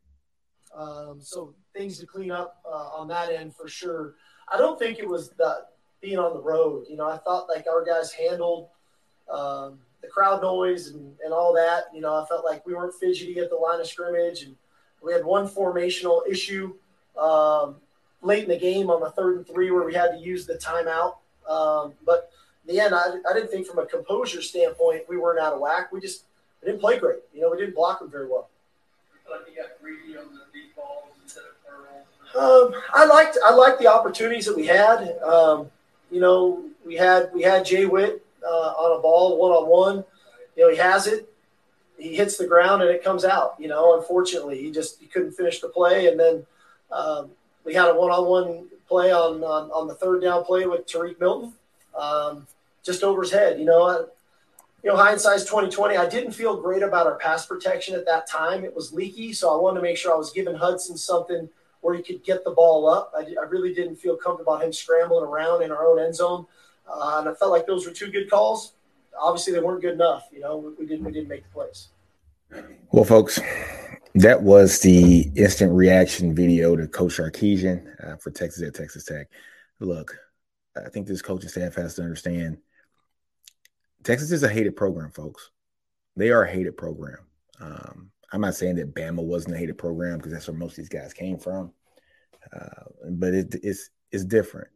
Um, 0.75 1.21
so 1.21 1.55
things 1.75 1.99
to 1.99 2.07
clean 2.07 2.31
up 2.31 2.61
uh, 2.65 2.91
on 2.95 3.09
that 3.09 3.31
end 3.31 3.55
for 3.55 3.69
sure. 3.69 4.15
I 4.53 4.59
don't 4.59 4.79
think 4.79 4.99
it 4.99 5.09
was 5.09 5.31
the 5.31 5.67
being 6.01 6.19
on 6.19 6.33
the 6.33 6.41
road. 6.41 6.87
You 6.89 6.97
know, 6.97 7.09
I 7.09 7.19
thought 7.19 7.49
like 7.49 7.67
our 7.67 7.85
guys 7.85 8.13
handled 8.13 8.69
um, 9.31 9.79
the 10.01 10.09
crowd 10.09 10.41
noise 10.41 10.89
and, 10.89 11.15
and 11.25 11.33
all 11.33 11.53
that. 11.55 11.85
You 11.93 12.01
know, 12.01 12.15
I 12.15 12.25
felt 12.27 12.45
like 12.45 12.65
we 12.67 12.75
weren't 12.75 12.95
fidgety 12.95 13.39
at 13.41 13.51
the 13.51 13.57
line 13.57 13.81
of 13.81 13.87
scrimmage, 13.87 14.43
and 14.43 14.57
we 15.03 15.13
had 15.13 15.25
one 15.25 15.49
formational 15.49 16.23
issue 16.29 16.75
um, 17.19 17.77
late 18.23 18.45
in 18.45 18.49
the 18.49 18.59
game 18.59 18.91
on 18.91 19.01
the 19.01 19.11
third 19.11 19.37
and 19.37 19.47
three 19.47 19.71
where 19.71 19.85
we 19.85 19.95
had 19.95 20.13
to 20.13 20.19
use 20.19 20.47
the 20.47 20.55
timeout. 20.55 21.17
Um, 21.49 21.95
but 22.05 22.31
in 22.67 22.75
the 22.75 22.81
end, 22.81 22.95
I, 22.95 23.05
I 23.29 23.33
didn't 23.33 23.51
think 23.51 23.67
from 23.67 23.79
a 23.79 23.87
composure 23.87 24.43
standpoint 24.43 25.03
we 25.09 25.17
weren't 25.17 25.41
out 25.41 25.53
of 25.53 25.61
whack. 25.61 25.93
We 25.93 26.01
just 26.01 26.25
we 26.63 26.67
didn't 26.71 26.81
play 26.81 26.99
great. 26.99 27.21
You 27.33 27.43
know, 27.43 27.51
we 27.51 27.59
didn't 27.59 27.75
block 27.75 28.01
them 28.01 28.11
very 28.11 28.29
well. 28.29 28.49
Like 29.31 29.41
you 29.49 29.57
got 29.57 29.81
greedy 29.81 30.17
on 30.17 30.33
the 30.33 30.41
deep 30.53 30.75
balls 30.75 31.13
instead 31.23 31.45
of 31.45 31.59
um, 32.37 32.75
I 32.93 33.07
liked 33.07 33.39
I 33.45 33.55
liked 33.55 33.79
the 33.79 33.87
opportunities 33.87 34.47
that 34.47 34.57
we 34.57 34.67
had. 34.67 35.19
Um, 35.23 35.71
you 36.11 36.21
know, 36.21 36.65
we 36.85 36.95
had 36.95 37.31
we 37.33 37.43
had 37.43 37.65
Jay 37.65 37.87
Witt 37.87 38.25
uh, 38.45 38.73
on 38.73 38.99
a 38.99 39.03
ball 39.03 39.39
one 39.39 39.53
on 39.53 39.69
one. 39.69 40.05
You 40.57 40.65
know, 40.65 40.71
he 40.71 40.77
has 40.77 41.07
it. 41.07 41.28
He 41.99 42.15
hits 42.15 42.37
the 42.37 42.47
ground 42.47 42.83
and 42.83 42.91
it 42.91 43.03
comes 43.03 43.25
out. 43.25 43.57
You 43.59 43.69
know, 43.69 43.99
unfortunately, 43.99 44.63
he 44.63 44.71
just 44.71 45.01
he 45.01 45.07
couldn't 45.07 45.33
finish 45.33 45.61
the 45.61 45.69
play. 45.69 46.09
And 46.09 46.19
then 46.19 46.47
um, 46.93 47.31
we 47.65 47.75
had 47.75 47.89
a 47.89 47.95
one 47.95 48.11
on 48.11 48.27
one 48.27 48.69
play 48.89 49.13
on, 49.13 49.43
on, 49.43 49.71
on 49.71 49.89
the 49.89 49.95
third 49.95 50.23
down 50.23 50.45
play 50.45 50.67
with 50.67 50.87
Tarique 50.87 51.21
Milton. 51.21 51.53
Um, 51.99 52.47
just 52.85 53.03
over 53.03 53.23
his 53.23 53.33
head. 53.33 53.59
You 53.59 53.67
know, 53.67 53.83
I, 53.83 53.97
you 54.83 54.91
know, 54.91 54.97
hindsight's 54.97 55.45
twenty 55.45 55.69
twenty. 55.69 55.97
I 55.97 56.09
didn't 56.09 56.33
feel 56.33 56.57
great 56.57 56.83
about 56.83 57.07
our 57.07 57.17
pass 57.17 57.45
protection 57.45 57.97
at 57.97 58.07
that 58.07 58.29
time. 58.29 58.65
It 58.65 58.75
was 58.75 58.93
leaky, 58.93 59.33
so 59.33 59.53
I 59.53 59.61
wanted 59.61 59.81
to 59.81 59.83
make 59.83 59.97
sure 59.97 60.15
I 60.15 60.17
was 60.17 60.31
giving 60.31 60.55
Hudson 60.55 60.97
something 60.97 61.49
where 61.81 61.97
he 61.97 62.03
could 62.03 62.23
get 62.25 62.45
the 62.45 62.53
ball 62.53 62.89
up. 62.89 63.13
I, 63.17 63.23
I 63.41 63.45
really 63.49 63.75
didn't 63.75 63.97
feel 63.97 64.17
comfortable 64.17 64.55
about 64.55 64.65
him 64.65 64.73
scrambling 64.73 65.25
around 65.25 65.63
in 65.63 65.73
our 65.73 65.85
own 65.85 65.99
end 65.99 66.15
zone. 66.15 66.47
uh, 66.93 67.19
and 67.19 67.29
I 67.29 67.35
felt 67.35 67.51
like 67.51 67.67
those 67.67 67.87
were 67.87 67.93
two 67.93 68.11
good 68.11 68.31
calls. 68.31 68.73
Obviously, 69.21 69.53
they 69.53 69.61
weren't 69.61 69.83
good 69.83 69.95
enough. 69.95 70.29
You 70.33 70.41
know, 70.41 70.75
we, 70.79 70.87
didn't 70.87 71.05
we 71.05 71.13
didn't 71.13 71.29
make 71.29 71.45
the 71.45 71.51
plays. 71.51 71.89
Well, 72.91 73.05
folks, 73.05 73.41
that 74.15 74.43
was 74.43 74.81
the 74.81 75.31
instant 75.37 75.73
reaction 75.73 76.35
video 76.35 76.77
to 76.77 76.87
Coach 76.87 77.17
Sarkisian 77.19 77.87
uh, 78.05 78.17
for 78.17 78.31
Texas 78.31 78.63
at 78.63 78.75
Texas 78.75 79.05
Tech. 79.05 79.29
Look, 79.81 80.17
I 80.77 80.89
think 80.89 81.07
this 81.07 81.23
coaching 81.23 81.49
staff 81.49 81.75
has 81.75 81.95
to 81.97 82.03
understand 82.03 82.59
Texas 84.05 84.31
is 84.31 84.43
a 84.43 84.49
hated 84.49 84.77
program, 84.77 85.11
folks. 85.11 85.51
They 86.17 86.31
are 86.31 86.45
a 86.45 86.51
hated 86.51 86.77
program. 86.77 87.19
Um, 87.61 88.11
I'm 88.33 88.41
not 88.41 88.55
saying 88.55 88.77
that 88.77 88.95
Bama 88.95 89.23
wasn't 89.23 89.55
a 89.55 89.59
hated 89.59 89.79
program 89.79 90.19
because 90.19 90.33
that's 90.33 90.49
where 90.49 90.57
most 90.57 90.73
of 90.73 90.77
these 90.77 90.89
guys 90.89 91.13
came 91.13 91.39
from, 91.39 91.73
uh, 92.53 92.85
but 93.11 93.35
it, 93.35 93.55
it's 93.63 93.91
it's 94.11 94.25
different. 94.25 94.69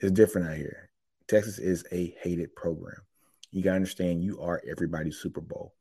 It's 0.00 0.12
different 0.12 0.48
out 0.48 0.56
here. 0.56 0.90
Texas 1.26 1.58
is 1.58 1.84
a 1.92 2.16
hated 2.22 2.54
program. 2.54 3.00
You 3.50 3.62
got 3.62 3.70
to 3.70 3.76
understand 3.76 4.22
you 4.22 4.40
are 4.40 4.62
everybody's 4.68 5.18
Super 5.18 5.40
Bowl. 5.40 5.74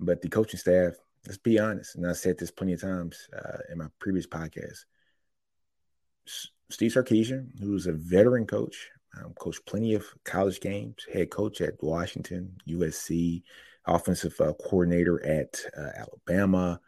But 0.00 0.22
the 0.22 0.28
coaching 0.28 0.58
staff, 0.58 0.94
let's 1.26 1.38
be 1.38 1.58
honest, 1.58 1.96
and 1.96 2.06
I 2.06 2.12
said 2.12 2.38
this 2.38 2.50
plenty 2.50 2.74
of 2.74 2.80
times 2.80 3.28
uh, 3.36 3.58
in 3.70 3.78
my 3.78 3.86
previous 3.98 4.26
podcast. 4.26 4.84
Steve 6.70 6.92
Sarkisian, 6.92 7.58
who's 7.60 7.86
a 7.86 7.92
veteran 7.92 8.46
coach, 8.46 8.90
um, 9.16 9.32
coached 9.34 9.64
plenty 9.66 9.94
of 9.94 10.04
college 10.24 10.60
games, 10.60 11.06
head 11.12 11.30
coach 11.30 11.60
at 11.60 11.82
Washington, 11.82 12.56
USC, 12.68 13.42
offensive 13.86 14.38
uh, 14.40 14.52
coordinator 14.52 15.24
at 15.24 15.60
uh, 15.76 15.90
Alabama, 15.96 16.80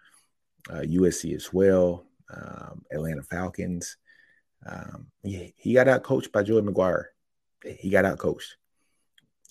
USC 0.68 1.32
uh, 1.32 1.36
as 1.36 1.52
well, 1.52 2.04
um, 2.34 2.82
Atlanta 2.92 3.22
Falcons. 3.22 3.96
Um, 4.66 5.06
he, 5.22 5.54
he 5.56 5.72
got 5.72 5.88
out 5.88 6.02
coached 6.02 6.32
by 6.32 6.42
Joey 6.42 6.62
McGuire. 6.62 7.04
He 7.64 7.90
got 7.90 8.04
out 8.04 8.18
coached. 8.18 8.56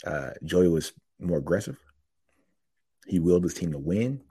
Uh, 0.05 0.31
Joey 0.43 0.67
was 0.67 0.93
more 1.19 1.37
aggressive. 1.37 1.77
He 3.07 3.19
willed 3.19 3.43
his 3.43 3.53
team 3.53 3.71
to 3.71 3.79
win. 3.79 4.21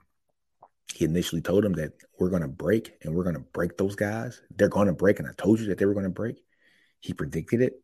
He 0.93 1.05
initially 1.05 1.41
told 1.41 1.63
him 1.63 1.73
that 1.73 1.93
we're 2.17 2.29
going 2.29 2.41
to 2.41 2.47
break 2.47 2.93
and 3.03 3.13
we're 3.13 3.23
going 3.23 3.35
to 3.35 3.41
break 3.41 3.77
those 3.77 3.95
guys. 3.95 4.41
They're 4.55 4.69
going 4.69 4.87
to 4.87 4.93
break. 4.93 5.19
And 5.19 5.27
I 5.27 5.31
told 5.37 5.59
you 5.59 5.67
that 5.67 5.77
they 5.77 5.85
were 5.85 5.93
going 5.93 6.05
to 6.05 6.09
break. 6.09 6.41
He 6.99 7.13
predicted 7.13 7.61
it. 7.61 7.81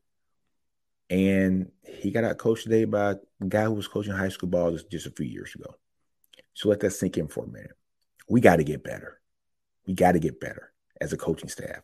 And 1.10 1.72
he 1.84 2.10
got 2.10 2.24
out 2.24 2.40
coached 2.40 2.64
today 2.64 2.86
by 2.86 3.12
a 3.12 3.46
guy 3.48 3.66
who 3.66 3.74
was 3.74 3.88
coaching 3.88 4.14
high 4.14 4.30
school 4.30 4.50
ball 4.50 4.72
just, 4.72 4.90
just 4.90 5.06
a 5.06 5.12
few 5.12 5.26
years 5.26 5.54
ago. 5.54 5.76
So 6.56 6.70
let 6.70 6.80
that 6.80 6.92
sink 6.92 7.18
in 7.18 7.28
for 7.28 7.44
a 7.44 7.48
minute. 7.48 7.74
We 8.28 8.42
got 8.42 8.56
to 8.56 8.64
get 8.64 8.84
better. 8.84 9.20
We 9.86 9.94
got 9.94 10.14
to 10.14 10.20
get 10.20 10.40
better 10.40 10.72
as 11.00 11.14
a 11.14 11.18
coaching 11.18 11.50
staff. 11.50 11.82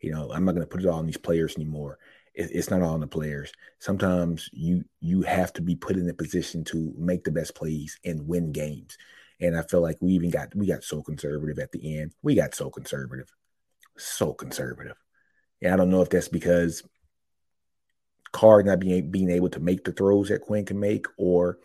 You 0.00 0.12
know, 0.12 0.30
I'm 0.32 0.44
not 0.44 0.52
going 0.52 0.62
to 0.62 0.70
put 0.70 0.82
it 0.82 0.86
all 0.86 0.98
on 0.98 1.06
these 1.06 1.16
players 1.16 1.56
anymore. 1.56 1.98
It, 2.34 2.50
it's 2.52 2.70
not 2.70 2.82
all 2.82 2.94
on 2.94 3.00
the 3.00 3.06
players. 3.06 3.52
Sometimes 3.78 4.48
you 4.52 4.84
you 5.00 5.22
have 5.22 5.52
to 5.54 5.62
be 5.62 5.76
put 5.76 5.96
in 5.96 6.08
a 6.08 6.14
position 6.14 6.64
to 6.64 6.94
make 6.96 7.24
the 7.24 7.32
best 7.32 7.54
plays 7.54 7.98
and 8.04 8.26
win 8.26 8.52
games. 8.52 8.96
And 9.40 9.56
I 9.56 9.62
feel 9.62 9.80
like 9.80 9.96
we 10.00 10.12
even 10.12 10.30
got 10.30 10.54
we 10.54 10.66
got 10.66 10.84
so 10.84 11.02
conservative 11.02 11.58
at 11.58 11.72
the 11.72 11.98
end. 11.98 12.12
We 12.22 12.34
got 12.34 12.54
so 12.54 12.70
conservative, 12.70 13.32
so 13.96 14.32
conservative. 14.32 14.96
And 15.62 15.72
I 15.72 15.76
don't 15.76 15.90
know 15.90 16.02
if 16.02 16.10
that's 16.10 16.28
because 16.28 16.82
Card 18.32 18.66
not 18.66 18.80
being 18.80 19.10
being 19.10 19.30
able 19.30 19.50
to 19.50 19.60
make 19.60 19.84
the 19.84 19.92
throws 19.92 20.28
that 20.28 20.42
Quinn 20.42 20.64
can 20.64 20.78
make, 20.78 21.06
or 21.16 21.58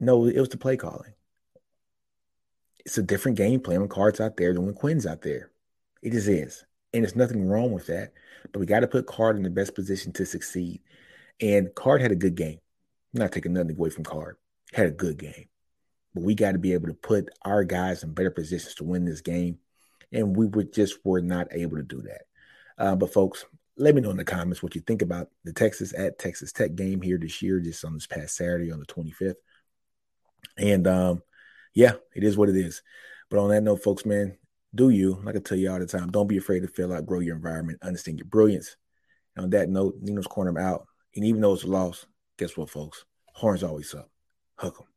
no, 0.00 0.26
it 0.26 0.38
was 0.38 0.48
the 0.48 0.56
play 0.56 0.76
calling. 0.76 1.12
It's 2.84 2.98
a 2.98 3.02
different 3.02 3.38
game 3.38 3.60
plan 3.60 3.80
when 3.80 3.88
Card's 3.88 4.20
out 4.20 4.36
there 4.36 4.52
than 4.52 4.64
when 4.64 4.74
Quinn's 4.74 5.06
out 5.06 5.22
there. 5.22 5.50
It 6.02 6.10
just 6.10 6.26
is. 6.26 6.64
And 6.92 7.04
there's 7.04 7.16
nothing 7.16 7.46
wrong 7.46 7.72
with 7.72 7.86
that. 7.86 8.12
But 8.52 8.60
we 8.60 8.66
got 8.66 8.80
to 8.80 8.88
put 8.88 9.06
Card 9.06 9.36
in 9.36 9.42
the 9.42 9.50
best 9.50 9.74
position 9.74 10.12
to 10.14 10.26
succeed. 10.26 10.80
And 11.40 11.74
Card 11.74 12.02
had 12.02 12.12
a 12.12 12.16
good 12.16 12.34
game. 12.34 12.58
I'm 13.14 13.20
not 13.20 13.32
taking 13.32 13.52
nothing 13.52 13.76
away 13.76 13.90
from 13.90 14.04
Card. 14.04 14.36
Had 14.72 14.86
a 14.86 14.92
good 14.92 15.18
game. 15.18 15.46
But 16.14 16.24
we 16.24 16.34
got 16.34 16.52
to 16.52 16.58
be 16.58 16.74
able 16.74 16.88
to 16.88 16.94
put 16.94 17.28
our 17.42 17.64
guys 17.64 18.02
in 18.02 18.12
better 18.12 18.30
positions 18.30 18.74
to 18.76 18.84
win 18.84 19.04
this 19.04 19.20
game. 19.20 19.58
And 20.12 20.36
we 20.36 20.46
were 20.46 20.64
just 20.64 20.98
were 21.04 21.22
not 21.22 21.48
able 21.52 21.76
to 21.76 21.82
do 21.82 22.02
that. 22.02 22.22
Uh, 22.76 22.96
but 22.96 23.12
folks, 23.12 23.46
let 23.76 23.94
me 23.94 24.02
know 24.02 24.10
in 24.10 24.16
the 24.16 24.24
comments 24.24 24.62
what 24.62 24.74
you 24.74 24.82
think 24.82 25.02
about 25.02 25.28
the 25.44 25.52
Texas 25.52 25.94
at 25.96 26.18
Texas 26.18 26.52
Tech 26.52 26.74
game 26.74 27.00
here 27.00 27.18
this 27.18 27.40
year, 27.40 27.60
just 27.60 27.84
on 27.84 27.94
this 27.94 28.06
past 28.06 28.36
Saturday 28.36 28.70
on 28.70 28.80
the 28.80 28.86
25th. 28.86 29.34
And 30.58 30.86
um, 30.86 31.22
yeah, 31.74 31.92
it 32.14 32.24
is 32.24 32.36
what 32.36 32.50
it 32.50 32.56
is. 32.56 32.82
But 33.30 33.40
on 33.40 33.48
that 33.50 33.62
note, 33.62 33.82
folks, 33.82 34.04
man, 34.04 34.36
do 34.74 34.90
you, 34.90 35.20
like 35.24 35.36
I 35.36 35.40
tell 35.40 35.58
you 35.58 35.70
all 35.70 35.78
the 35.78 35.86
time, 35.86 36.10
don't 36.10 36.26
be 36.26 36.38
afraid 36.38 36.60
to 36.60 36.68
fill 36.68 36.92
out, 36.92 37.06
grow 37.06 37.20
your 37.20 37.36
environment, 37.36 37.78
understand 37.82 38.18
your 38.18 38.26
brilliance. 38.26 38.76
And 39.36 39.44
on 39.44 39.50
that 39.50 39.68
note, 39.68 39.96
Nino's 40.00 40.26
Corner, 40.26 40.50
I'm 40.50 40.56
out. 40.56 40.86
And 41.14 41.24
even 41.24 41.40
though 41.40 41.52
it's 41.54 41.64
a 41.64 41.68
loss, 41.68 42.06
guess 42.38 42.56
what, 42.56 42.70
folks? 42.70 43.04
Horns 43.34 43.62
always 43.62 43.94
up. 43.94 44.10
Hook 44.56 44.76
'em. 44.80 44.91